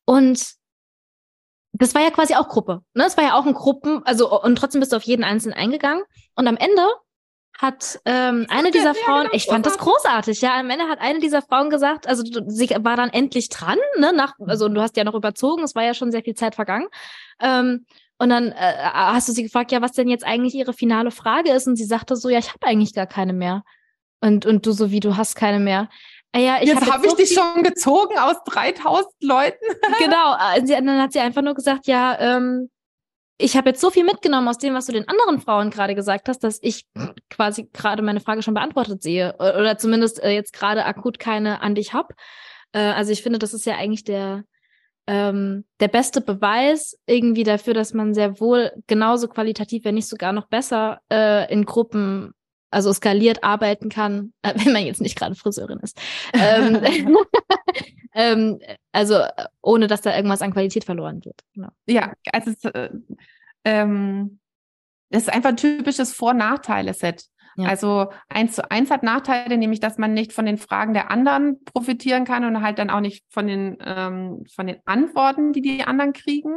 Und 0.05 0.53
das 1.73 1.95
war 1.95 2.01
ja 2.01 2.11
quasi 2.11 2.35
auch 2.35 2.49
Gruppe. 2.49 2.81
Ne? 2.93 3.05
Es 3.05 3.15
war 3.15 3.23
ja 3.23 3.35
auch 3.35 3.45
ein 3.45 3.53
Gruppen, 3.53 4.03
also 4.05 4.41
und 4.41 4.57
trotzdem 4.57 4.79
bist 4.79 4.91
du 4.91 4.97
auf 4.97 5.03
jeden 5.03 5.23
Einzelnen 5.23 5.57
eingegangen. 5.57 6.03
Und 6.35 6.47
am 6.47 6.57
Ende 6.57 6.87
hat 7.57 7.99
ähm, 8.05 8.45
eine 8.49 8.71
dieser 8.71 8.93
ja, 8.93 9.03
Frauen, 9.05 9.23
genau, 9.23 9.33
ich 9.35 9.45
fand 9.45 9.65
das 9.65 9.77
großartig, 9.77 10.41
ja, 10.41 10.57
am 10.57 10.69
Ende 10.69 10.85
hat 10.85 10.99
eine 11.01 11.19
dieser 11.19 11.41
Frauen 11.41 11.69
gesagt, 11.69 12.07
also 12.07 12.23
sie 12.47 12.69
war 12.81 12.95
dann 12.95 13.09
endlich 13.09 13.49
dran, 13.49 13.77
ne, 13.97 14.13
nach, 14.13 14.33
also 14.47 14.69
du 14.69 14.81
hast 14.81 14.95
ja 14.95 15.03
noch 15.03 15.15
überzogen, 15.15 15.63
es 15.63 15.75
war 15.75 15.83
ja 15.83 15.93
schon 15.93 16.11
sehr 16.11 16.23
viel 16.23 16.35
Zeit 16.35 16.55
vergangen. 16.55 16.87
Ähm, 17.41 17.85
und 18.17 18.29
dann 18.29 18.51
äh, 18.51 18.73
hast 18.83 19.27
du 19.29 19.33
sie 19.33 19.43
gefragt, 19.43 19.71
ja, 19.71 19.81
was 19.81 19.93
denn 19.93 20.09
jetzt 20.09 20.25
eigentlich 20.25 20.53
ihre 20.55 20.73
finale 20.73 21.11
Frage 21.11 21.51
ist, 21.51 21.67
und 21.67 21.75
sie 21.75 21.85
sagte 21.85 22.15
so, 22.15 22.29
ja, 22.29 22.39
ich 22.39 22.49
habe 22.49 22.65
eigentlich 22.67 22.93
gar 22.93 23.07
keine 23.07 23.33
mehr. 23.33 23.63
Und 24.21 24.45
und 24.45 24.65
du 24.65 24.71
so 24.73 24.91
wie 24.91 24.99
du 24.99 25.15
hast 25.15 25.35
keine 25.35 25.59
mehr. 25.59 25.87
Ah, 26.33 26.39
ja, 26.39 26.57
ich 26.61 26.67
Jetzt 26.67 26.81
hab 26.85 26.93
habe 26.95 27.05
ich 27.05 27.11
so 27.11 27.17
dich 27.17 27.29
viel- 27.29 27.37
schon 27.37 27.63
gezogen 27.63 28.17
aus 28.19 28.35
3000 28.45 29.07
Leuten. 29.21 29.65
genau. 29.99 30.35
äh, 30.35 30.65
Sie, 30.65 30.73
dann 30.73 31.01
hat 31.01 31.13
sie 31.13 31.19
einfach 31.19 31.41
nur 31.41 31.55
gesagt, 31.55 31.87
ja, 31.87 32.17
ähm, 32.19 32.69
ich 33.41 33.55
habe 33.55 33.69
jetzt 33.69 33.79
so 33.79 33.89
viel 33.89 34.03
mitgenommen 34.03 34.49
aus 34.49 34.57
dem, 34.57 34.73
was 34.73 34.85
du 34.85 34.91
den 34.91 35.07
anderen 35.07 35.39
Frauen 35.39 35.69
gerade 35.69 35.95
gesagt 35.95 36.27
hast, 36.27 36.43
dass 36.43 36.59
ich 36.61 36.85
quasi 37.29 37.69
gerade 37.71 38.03
meine 38.03 38.19
Frage 38.19 38.43
schon 38.43 38.53
beantwortet 38.53 39.01
sehe. 39.01 39.33
Oder 39.37 39.77
zumindest 39.77 40.21
äh, 40.21 40.31
jetzt 40.31 40.51
gerade 40.51 40.83
akut 40.85 41.19
keine 41.19 41.61
an 41.61 41.73
dich 41.73 41.93
hab. 41.93 42.11
Äh, 42.73 42.79
also 42.79 43.13
ich 43.13 43.23
finde, 43.23 43.39
das 43.39 43.53
ist 43.53 43.65
ja 43.65 43.75
eigentlich 43.75 44.03
der, 44.03 44.43
ähm, 45.07 45.63
der 45.79 45.87
beste 45.87 46.19
Beweis 46.19 46.99
irgendwie 47.07 47.45
dafür, 47.45 47.73
dass 47.73 47.93
man 47.93 48.13
sehr 48.13 48.41
wohl 48.41 48.71
genauso 48.87 49.29
qualitativ, 49.29 49.85
wenn 49.85 49.95
nicht 49.95 50.09
sogar 50.09 50.33
noch 50.33 50.49
besser 50.49 50.99
äh, 51.09 51.51
in 51.51 51.63
Gruppen 51.63 52.33
also 52.71 52.93
skaliert 52.93 53.43
arbeiten 53.43 53.89
kann, 53.89 54.33
wenn 54.43 54.73
man 54.73 54.85
jetzt 54.85 55.01
nicht 55.01 55.17
gerade 55.17 55.35
Friseurin 55.35 55.79
ist. 55.79 55.99
Ähm, 56.33 56.81
ähm, 58.13 58.59
also 58.91 59.23
ohne, 59.61 59.87
dass 59.87 60.01
da 60.01 60.15
irgendwas 60.15 60.41
an 60.41 60.53
Qualität 60.53 60.83
verloren 60.83 61.19
geht. 61.19 61.41
Genau. 61.53 61.69
Ja, 61.87 62.13
also 62.31 62.51
es, 62.51 62.63
äh, 62.65 62.89
ähm, 63.65 64.39
das 65.09 65.23
ist 65.23 65.33
einfach 65.33 65.49
ein 65.49 65.57
typisches 65.57 66.13
Vor-Nachteile-Set. 66.13 67.25
Ja. 67.57 67.67
Also 67.67 68.09
eins 68.29 68.55
zu 68.55 68.71
eins 68.71 68.89
hat 68.89 69.03
Nachteile, 69.03 69.57
nämlich 69.57 69.79
dass 69.79 69.97
man 69.97 70.13
nicht 70.13 70.31
von 70.31 70.45
den 70.45 70.57
Fragen 70.57 70.93
der 70.93 71.11
anderen 71.11 71.63
profitieren 71.65 72.23
kann 72.23 72.45
und 72.45 72.61
halt 72.61 72.79
dann 72.79 72.89
auch 72.89 73.01
nicht 73.01 73.25
von 73.29 73.47
den, 73.47 73.77
ähm, 73.83 74.45
von 74.55 74.67
den 74.67 74.77
Antworten, 74.85 75.51
die 75.51 75.61
die 75.61 75.83
anderen 75.83 76.13
kriegen. 76.13 76.53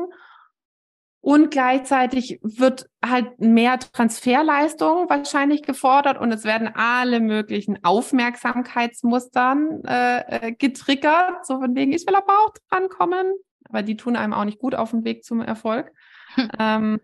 Und 1.22 1.52
gleichzeitig 1.52 2.40
wird 2.42 2.90
halt 3.02 3.38
mehr 3.38 3.78
Transferleistung 3.78 5.08
wahrscheinlich 5.08 5.62
gefordert 5.62 6.18
und 6.18 6.32
es 6.32 6.42
werden 6.42 6.68
alle 6.74 7.20
möglichen 7.20 7.82
Aufmerksamkeitsmustern 7.84 9.84
äh, 9.84 10.48
äh, 10.48 10.52
getriggert, 10.52 11.46
so 11.46 11.60
von 11.60 11.76
wegen, 11.76 11.92
ich 11.92 12.04
will 12.08 12.16
aber 12.16 12.32
auch 12.40 12.52
drankommen. 12.68 13.34
Aber 13.68 13.82
die 13.82 13.96
tun 13.96 14.16
einem 14.16 14.32
auch 14.32 14.44
nicht 14.44 14.58
gut 14.58 14.74
auf 14.74 14.90
dem 14.90 15.04
Weg 15.04 15.22
zum 15.22 15.40
Erfolg. 15.40 15.92
Hm. 16.34 16.50
Ähm, 16.58 17.00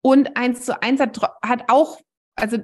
und 0.00 0.36
eins 0.36 0.64
zu 0.64 0.80
eins 0.80 1.00
hat, 1.00 1.20
hat 1.42 1.72
auch, 1.72 2.00
also 2.36 2.58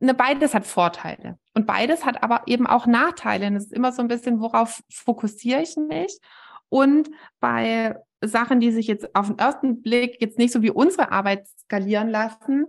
ne, 0.00 0.12
beides 0.12 0.54
hat 0.54 0.66
Vorteile. 0.66 1.38
Und 1.54 1.68
beides 1.68 2.04
hat 2.04 2.24
aber 2.24 2.42
eben 2.46 2.66
auch 2.66 2.86
Nachteile. 2.86 3.46
Und 3.46 3.54
es 3.54 3.66
ist 3.66 3.72
immer 3.72 3.92
so 3.92 4.02
ein 4.02 4.08
bisschen, 4.08 4.40
worauf 4.40 4.82
fokussiere 4.92 5.62
ich 5.62 5.76
mich? 5.76 6.18
Und 6.68 7.10
bei 7.38 7.94
Sachen, 8.28 8.60
die 8.60 8.72
sich 8.72 8.86
jetzt 8.86 9.14
auf 9.14 9.28
den 9.28 9.38
ersten 9.38 9.82
Blick 9.82 10.20
jetzt 10.20 10.38
nicht 10.38 10.52
so 10.52 10.62
wie 10.62 10.70
unsere 10.70 11.12
Arbeit 11.12 11.46
skalieren 11.62 12.08
lassen, 12.08 12.66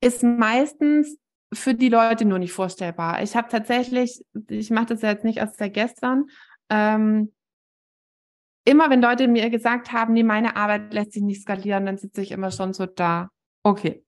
ist 0.00 0.22
meistens 0.22 1.18
für 1.52 1.74
die 1.74 1.88
Leute 1.88 2.24
nur 2.24 2.38
nicht 2.38 2.52
vorstellbar. 2.52 3.22
Ich 3.22 3.34
habe 3.36 3.48
tatsächlich, 3.48 4.24
ich 4.48 4.70
mache 4.70 4.86
das 4.86 5.02
ja 5.02 5.10
jetzt 5.10 5.24
nicht 5.24 5.38
erst 5.38 5.58
seit 5.58 5.74
gestern, 5.74 6.26
ähm, 6.70 7.32
immer 8.64 8.90
wenn 8.90 9.00
Leute 9.00 9.28
mir 9.28 9.48
gesagt 9.48 9.92
haben, 9.92 10.12
nee, 10.12 10.22
meine 10.22 10.56
Arbeit 10.56 10.92
lässt 10.92 11.12
sich 11.12 11.22
nicht 11.22 11.40
skalieren, 11.40 11.86
dann 11.86 11.96
sitze 11.96 12.20
ich 12.20 12.32
immer 12.32 12.50
schon 12.50 12.74
so 12.74 12.84
da. 12.84 13.30
Okay, 13.62 14.04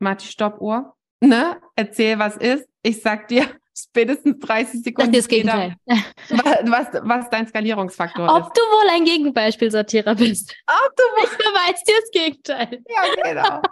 mach 0.00 0.16
die 0.16 0.26
Stoppuhr, 0.26 0.96
ne? 1.20 1.60
Erzähl, 1.76 2.18
was 2.18 2.36
ist. 2.36 2.68
Ich 2.82 3.02
sag 3.02 3.28
dir 3.28 3.46
spätestens 3.88 4.38
30 4.38 4.72
Sag 4.72 4.84
Sekunden 4.84 5.12
das 5.12 5.24
später, 5.24 5.74
was, 5.86 6.86
was, 7.02 7.30
dein 7.30 7.46
Skalierungsfaktor 7.46 8.26
ist. 8.26 8.32
Ob 8.32 8.54
du 8.54 8.60
wohl 8.60 8.90
ein 8.90 9.04
Gegenbeispielsortierer 9.04 10.14
bist. 10.14 10.54
Ob 10.66 10.96
du 10.96 11.02
Ich 11.24 11.36
beweise 11.36 11.84
dir 11.86 11.94
das 12.00 12.10
Gegenteil. 12.10 12.82
Ja, 12.88 13.32
genau. 13.32 13.62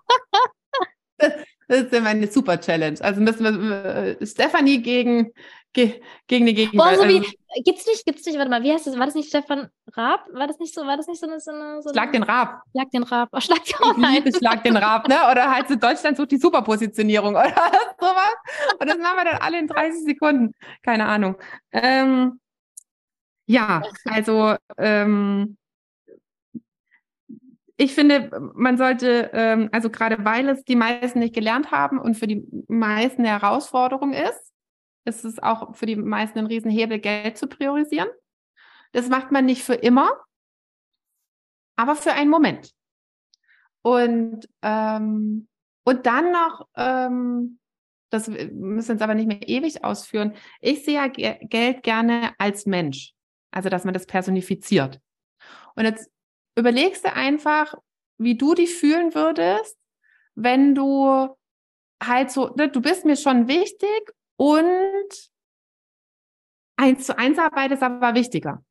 Das, 1.18 1.32
das 1.68 1.80
ist 1.82 1.92
ja 1.92 2.00
meine 2.00 2.26
super 2.28 2.58
Challenge. 2.58 2.98
Also 3.00 3.20
müssen 3.20 3.44
wir 3.44 4.18
äh, 4.20 4.26
Stefanie 4.26 4.80
gegen, 4.80 5.32
ge, 5.72 6.00
gegen 6.26 6.46
die 6.46 6.52
Boah, 6.52 6.90
Gegenwahl. 6.90 6.96
so 6.96 7.08
wie, 7.08 7.18
also, 7.18 7.62
gibt's 7.64 7.86
nicht, 7.86 8.04
gibt's 8.04 8.26
nicht, 8.26 8.38
warte 8.38 8.50
mal, 8.50 8.62
wie 8.62 8.72
heißt 8.72 8.86
das? 8.86 8.98
War 8.98 9.06
das 9.06 9.14
nicht 9.14 9.28
Stefan 9.28 9.68
Raab? 9.94 10.26
War 10.32 10.46
das 10.46 10.58
nicht 10.58 10.74
so, 10.74 10.86
war 10.86 10.96
das 10.96 11.06
nicht 11.06 11.20
so 11.20 11.26
eine, 11.26 11.40
so 11.40 11.50
eine, 11.50 11.82
so 11.82 11.90
schlag 11.90 12.12
den 12.12 12.22
Raab. 12.22 12.62
Schlag 12.72 12.90
den 12.90 13.02
Raab. 13.02 13.28
Oh, 13.32 13.40
schlag 13.40 13.64
den, 13.64 13.74
oh 13.82 13.94
nein. 13.96 14.22
Schlag 14.36 14.62
den 14.62 14.76
Raab, 14.76 15.08
ne? 15.08 15.16
Oder 15.30 15.50
halt 15.50 15.68
so 15.68 15.76
Deutschland 15.76 16.16
sucht 16.16 16.32
die 16.32 16.38
Superpositionierung 16.38 17.34
oder 17.36 17.54
sowas. 17.98 18.34
Und 18.80 18.88
das 18.88 18.98
machen 18.98 19.16
wir 19.16 19.24
dann 19.24 19.40
alle 19.40 19.58
in 19.58 19.66
30 19.66 20.04
Sekunden. 20.04 20.54
Keine 20.82 21.06
Ahnung. 21.06 21.36
Ähm, 21.72 22.40
ja, 23.46 23.82
also 24.04 24.56
ähm, 24.76 25.56
ich 27.80 27.94
finde, 27.94 28.30
man 28.54 28.76
sollte, 28.76 29.30
ähm, 29.32 29.68
also 29.72 29.88
gerade 29.88 30.24
weil 30.24 30.48
es 30.48 30.64
die 30.64 30.76
meisten 30.76 31.20
nicht 31.20 31.34
gelernt 31.34 31.70
haben 31.70 31.98
und 31.98 32.16
für 32.16 32.26
die 32.26 32.44
meisten 32.66 33.22
eine 33.22 33.40
Herausforderung 33.40 34.12
ist, 34.12 34.47
ist 35.08 35.24
es 35.24 35.42
auch 35.42 35.74
für 35.74 35.86
die 35.86 35.96
meisten 35.96 36.38
ein 36.38 36.46
Riesenhebel, 36.46 36.98
Geld 36.98 37.38
zu 37.38 37.46
priorisieren. 37.46 38.08
Das 38.92 39.08
macht 39.08 39.32
man 39.32 39.44
nicht 39.44 39.62
für 39.62 39.74
immer, 39.74 40.10
aber 41.76 41.96
für 41.96 42.12
einen 42.12 42.30
Moment. 42.30 42.72
Und, 43.82 44.48
ähm, 44.62 45.48
und 45.84 46.06
dann 46.06 46.32
noch, 46.32 46.68
ähm, 46.76 47.58
das 48.10 48.28
müssen 48.28 48.88
wir 48.88 48.94
jetzt 48.94 49.02
aber 49.02 49.14
nicht 49.14 49.28
mehr 49.28 49.48
ewig 49.48 49.84
ausführen. 49.84 50.34
Ich 50.60 50.84
sehe 50.84 50.94
ja 50.94 51.08
Ge 51.08 51.38
Geld 51.42 51.82
gerne 51.82 52.32
als 52.38 52.66
Mensch. 52.66 53.12
Also, 53.50 53.68
dass 53.68 53.84
man 53.84 53.94
das 53.94 54.06
personifiziert. 54.06 55.00
Und 55.74 55.84
jetzt 55.84 56.10
überlegst 56.56 57.04
du 57.04 57.12
einfach, 57.12 57.74
wie 58.18 58.36
du 58.36 58.54
dich 58.54 58.74
fühlen 58.74 59.14
würdest, 59.14 59.78
wenn 60.34 60.74
du 60.74 61.28
halt 62.02 62.30
so, 62.30 62.54
ne, 62.56 62.68
du 62.68 62.80
bist 62.80 63.04
mir 63.04 63.16
schon 63.16 63.48
wichtig 63.48 64.12
und 64.38 65.30
eins 66.76 67.06
zu 67.06 67.18
eins 67.18 67.38
Arbeit 67.38 67.72
ist 67.72 67.82
aber 67.82 68.14
wichtiger. 68.14 68.64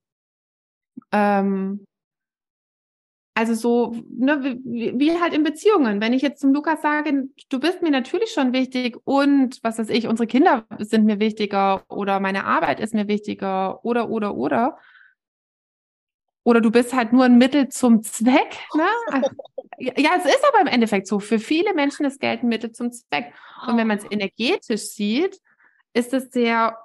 Ähm, 1.11 1.85
also 3.35 3.53
so, 3.53 3.95
ne, 4.09 4.57
wie, 4.63 4.97
wie 4.97 5.19
halt 5.19 5.33
in 5.33 5.43
Beziehungen. 5.43 6.01
Wenn 6.01 6.13
ich 6.13 6.23
jetzt 6.23 6.41
zum 6.41 6.53
Lukas 6.53 6.81
sage, 6.81 7.25
du 7.49 7.59
bist 7.59 7.83
mir 7.83 7.91
natürlich 7.91 8.31
schon 8.31 8.53
wichtig 8.53 8.97
und 9.03 9.59
was 9.61 9.77
weiß 9.77 9.89
ich, 9.89 10.07
unsere 10.07 10.25
Kinder 10.25 10.65
sind 10.79 11.05
mir 11.05 11.19
wichtiger 11.19 11.83
oder 11.87 12.19
meine 12.19 12.45
Arbeit 12.45 12.79
ist 12.79 12.95
mir 12.95 13.07
wichtiger 13.07 13.85
oder, 13.85 14.09
oder, 14.09 14.35
oder. 14.35 14.79
Oder 16.43 16.61
du 16.61 16.71
bist 16.71 16.95
halt 16.95 17.11
nur 17.11 17.25
ein 17.25 17.37
Mittel 17.37 17.67
zum 17.67 18.01
Zweck. 18.01 18.57
Ne? 18.73 18.87
Ja, 19.79 20.15
es 20.17 20.25
ist 20.25 20.43
aber 20.51 20.61
im 20.61 20.73
Endeffekt 20.73 21.05
so. 21.05 21.19
Für 21.19 21.37
viele 21.37 21.75
Menschen 21.75 22.03
ist 22.07 22.19
Geld 22.19 22.41
ein 22.41 22.47
Mittel 22.47 22.71
zum 22.71 22.91
Zweck. 22.91 23.31
Und 23.67 23.77
wenn 23.77 23.85
man 23.85 23.99
es 23.99 24.05
energetisch 24.09 24.87
sieht, 24.87 25.39
ist 25.97 26.13
es 26.13 26.31
sehr, 26.31 26.77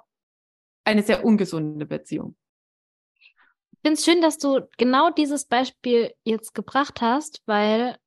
eine 0.83 1.03
sehr 1.03 1.23
ungesunde 1.23 1.85
Beziehung. 1.85 2.35
Ich 3.19 3.79
finde 3.83 3.99
es 3.99 4.05
schön, 4.05 4.21
dass 4.21 4.37
du 4.37 4.67
genau 4.77 5.09
dieses 5.09 5.45
Beispiel 5.45 6.13
jetzt 6.23 6.53
gebracht 6.53 7.01
hast, 7.01 7.41
weil 7.45 7.97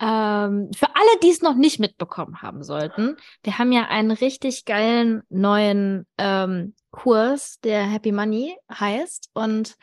Ähm, 0.00 0.70
für 0.74 0.88
alle, 0.88 1.20
die 1.22 1.30
es 1.30 1.40
noch 1.40 1.54
nicht 1.54 1.78
mitbekommen 1.78 2.42
haben 2.42 2.64
sollten, 2.64 3.16
wir 3.44 3.58
haben 3.58 3.70
ja 3.70 3.84
einen 3.84 4.10
richtig 4.10 4.64
geilen 4.64 5.22
neuen 5.28 6.04
ähm, 6.18 6.74
Kurs, 6.90 7.60
der 7.60 7.84
Happy 7.84 8.10
Money 8.10 8.56
heißt. 8.68 9.30
Und 9.34 9.76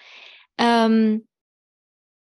ähm, 0.58 1.28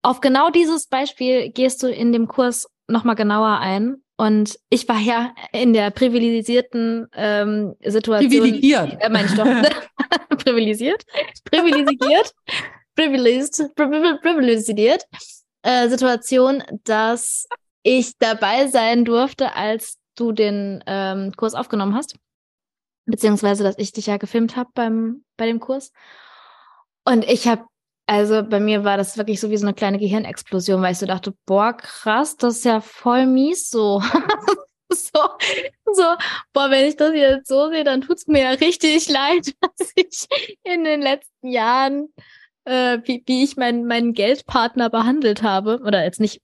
auf 0.02 0.22
genau 0.22 0.48
dieses 0.48 0.86
Beispiel 0.86 1.50
gehst 1.50 1.82
du 1.82 1.88
in 1.88 2.10
dem 2.12 2.26
Kurs 2.26 2.70
nochmal 2.88 3.14
genauer 3.14 3.58
ein. 3.58 3.96
Und 4.16 4.58
ich 4.70 4.88
war 4.88 4.98
ja 4.98 5.34
in 5.52 5.72
der 5.72 5.90
privilegierten 5.90 7.08
ähm, 7.14 7.74
Situation. 7.84 8.30
Privilegiert. 8.30 8.96
Äh, 9.00 9.08
mein 9.08 9.26
ich 9.26 9.34
doch. 9.34 9.44
privilegiert. 10.38 11.04
Privilegiert. 11.44 12.32
privileged. 12.94 13.74
Privilegiert. 13.74 15.04
Äh, 15.62 15.88
Situation, 15.88 16.62
dass 16.84 17.48
ich 17.82 18.16
dabei 18.18 18.68
sein 18.68 19.04
durfte, 19.04 19.56
als 19.56 19.98
du 20.16 20.32
den 20.32 20.84
ähm, 20.86 21.32
Kurs 21.36 21.54
aufgenommen 21.54 21.94
hast. 21.94 22.16
Beziehungsweise, 23.06 23.64
dass 23.64 23.78
ich 23.78 23.92
dich 23.92 24.06
ja 24.06 24.16
gefilmt 24.16 24.56
habe 24.56 24.70
beim 24.74 25.24
bei 25.36 25.46
dem 25.46 25.58
Kurs. 25.58 25.92
Und 27.04 27.24
ich 27.24 27.48
habe 27.48 27.64
also 28.06 28.42
bei 28.42 28.60
mir 28.60 28.84
war 28.84 28.96
das 28.96 29.16
wirklich 29.16 29.40
so 29.40 29.50
wie 29.50 29.56
so 29.56 29.66
eine 29.66 29.74
kleine 29.74 29.98
Gehirnexplosion, 29.98 30.82
weil 30.82 30.92
ich 30.92 30.98
so 30.98 31.06
dachte, 31.06 31.34
boah, 31.46 31.72
krass, 31.72 32.36
das 32.36 32.58
ist 32.58 32.64
ja 32.64 32.80
voll 32.80 33.26
mies 33.26 33.70
so. 33.70 34.00
so, 34.90 35.20
so, 35.92 36.02
boah, 36.52 36.70
wenn 36.70 36.86
ich 36.86 36.96
das 36.96 37.14
jetzt 37.14 37.48
so 37.48 37.70
sehe, 37.70 37.84
dann 37.84 38.02
tut's 38.02 38.26
mir 38.26 38.42
ja 38.42 38.50
richtig 38.50 39.08
leid, 39.08 39.54
dass 39.60 39.92
ich 39.94 40.26
in 40.64 40.84
den 40.84 41.00
letzten 41.00 41.48
Jahren, 41.48 42.12
äh, 42.64 42.98
wie, 43.04 43.22
wie 43.26 43.44
ich 43.44 43.56
meinen 43.56 43.86
meinen 43.86 44.12
Geldpartner 44.12 44.90
behandelt 44.90 45.42
habe. 45.42 45.80
Oder 45.80 46.04
jetzt 46.04 46.20
nicht, 46.20 46.42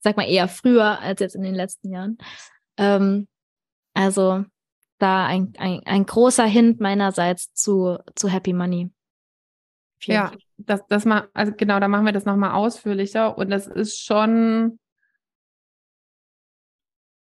sag 0.00 0.16
mal 0.16 0.28
eher 0.28 0.48
früher 0.48 1.00
als 1.00 1.20
jetzt 1.20 1.34
in 1.34 1.42
den 1.42 1.54
letzten 1.54 1.90
Jahren. 1.90 2.18
Ähm, 2.76 3.26
also 3.94 4.44
da 4.98 5.26
ein, 5.26 5.54
ein, 5.58 5.80
ein 5.86 6.06
großer 6.06 6.46
Hint 6.46 6.80
meinerseits 6.80 7.52
zu, 7.54 7.98
zu 8.14 8.28
Happy 8.28 8.52
Money. 8.52 8.90
Ja, 10.02 10.32
das, 10.56 10.82
das 10.88 11.04
mal, 11.04 11.28
also 11.34 11.52
genau, 11.56 11.80
da 11.80 11.88
machen 11.88 12.06
wir 12.06 12.12
das 12.12 12.24
nochmal 12.24 12.52
ausführlicher 12.52 13.36
und 13.36 13.50
das 13.50 13.66
ist 13.66 14.04
schon, 14.04 14.78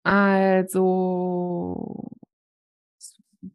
also, 0.04 2.12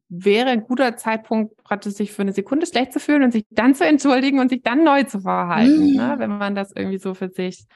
wäre 0.08 0.50
ein 0.50 0.64
guter 0.64 0.96
Zeitpunkt, 0.96 1.56
praktisch 1.62 1.94
sich 1.94 2.12
für 2.12 2.22
eine 2.22 2.32
Sekunde 2.32 2.66
schlecht 2.66 2.92
zu 2.92 3.00
fühlen 3.00 3.22
und 3.22 3.32
sich 3.32 3.44
dann 3.50 3.74
zu 3.74 3.84
entschuldigen 3.84 4.38
und 4.38 4.48
sich 4.48 4.62
dann 4.62 4.84
neu 4.84 5.04
zu 5.04 5.20
verhalten, 5.20 5.90
mhm. 5.90 5.96
ne? 5.96 6.14
wenn 6.18 6.38
man 6.38 6.54
das 6.54 6.72
irgendwie 6.74 6.98
so 6.98 7.14
für 7.14 7.28
sich, 7.28 7.66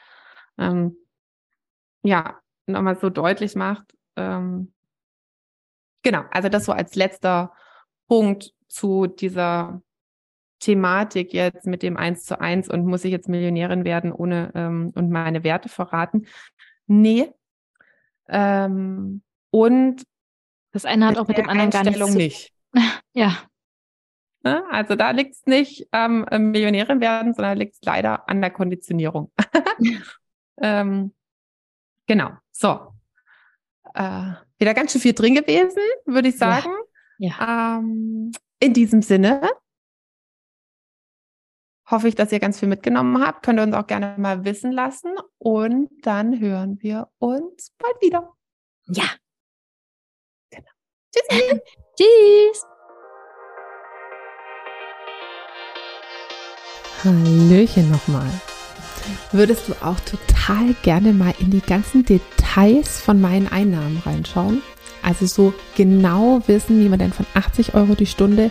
ähm, 0.59 0.96
ja, 2.02 2.38
nochmal 2.66 2.98
so 2.98 3.11
deutlich 3.11 3.55
macht. 3.55 3.94
Ähm, 4.16 4.72
genau, 6.02 6.24
also 6.31 6.48
das 6.48 6.64
so 6.64 6.72
als 6.72 6.94
letzter 6.94 7.52
Punkt 8.09 8.52
zu 8.68 9.07
dieser 9.07 9.83
Thematik 10.62 11.33
jetzt 11.33 11.66
mit 11.66 11.83
dem 11.83 11.96
Eins 11.96 12.25
zu 12.25 12.40
eins 12.40 12.68
und 12.68 12.87
muss 12.87 13.05
ich 13.05 13.11
jetzt 13.11 13.29
Millionärin 13.29 13.85
werden 13.85 14.12
ohne 14.12 14.53
ähm, 14.55 14.92
und 14.94 15.11
meine 15.11 15.42
Werte 15.42 15.68
verraten. 15.68 16.27
Nee. 16.87 17.33
Ähm, 18.29 19.22
und 19.51 20.05
das 20.70 20.85
eine 20.85 21.07
hat 21.07 21.18
auch 21.18 21.27
mit 21.27 21.37
dem 21.37 21.48
anderen 21.48 21.70
gar 21.70 21.85
nichts 21.85 21.98
zu 21.98 22.16
nicht. 22.16 22.53
Ja. 23.12 23.37
Ne? 24.44 24.64
Also 24.70 24.94
da 24.94 25.11
liegt 25.11 25.35
es 25.35 25.46
nicht 25.46 25.88
am 25.90 26.27
ähm, 26.31 26.53
Millionärin 26.53 27.01
werden, 27.01 27.35
sondern 27.35 27.59
liegt 27.59 27.75
es 27.75 27.81
leider 27.83 28.29
an 28.29 28.40
der 28.40 28.51
Konditionierung. 28.51 29.31
ähm, 30.62 31.12
genau. 32.07 32.31
So. 32.53 32.92
Äh, 33.94 34.33
wieder 34.59 34.75
ganz 34.75 34.92
schön 34.92 35.01
viel 35.01 35.12
drin 35.12 35.35
gewesen, 35.35 35.83
würde 36.07 36.29
ich 36.29 36.38
sagen. 36.38 36.70
Ja. 37.18 37.35
ja. 37.38 37.79
Ähm, 37.79 38.33
in 38.59 38.72
diesem 38.72 39.03
Sinne 39.03 39.51
hoffe 41.92 42.09
ich, 42.09 42.16
dass 42.16 42.33
ihr 42.33 42.40
ganz 42.40 42.59
viel 42.59 42.68
mitgenommen 42.68 43.24
habt. 43.24 43.44
Könnt 43.44 43.61
ihr 43.61 43.62
uns 43.62 43.74
auch 43.74 43.87
gerne 43.87 44.14
mal 44.18 44.44
wissen 44.44 44.72
lassen. 44.72 45.14
Und 45.38 45.90
dann 46.02 46.40
hören 46.40 46.78
wir 46.81 47.09
uns 47.18 47.72
bald 47.78 47.94
wieder. 48.00 48.33
Ja. 48.87 49.05
Genau. 50.50 50.70
Tschüss. 51.14 51.61
Tschüss. 51.96 52.66
Hallöchen 57.05 57.90
nochmal. 57.90 58.31
Würdest 59.33 59.68
du 59.68 59.72
auch 59.85 59.98
total 60.00 60.74
gerne 60.83 61.12
mal 61.12 61.35
in 61.40 61.50
die 61.50 61.61
ganzen 61.61 62.05
Details 62.05 63.00
von 63.00 63.20
meinen 63.20 63.48
Einnahmen 63.48 64.00
reinschauen? 64.05 64.62
Also 65.02 65.26
so 65.26 65.52
genau 65.74 66.40
wissen, 66.46 66.83
wie 66.83 66.88
man 66.88 67.00
denn 67.00 67.12
von 67.12 67.26
80 67.35 67.74
Euro 67.74 67.94
die 67.96 68.07
Stunde 68.07 68.50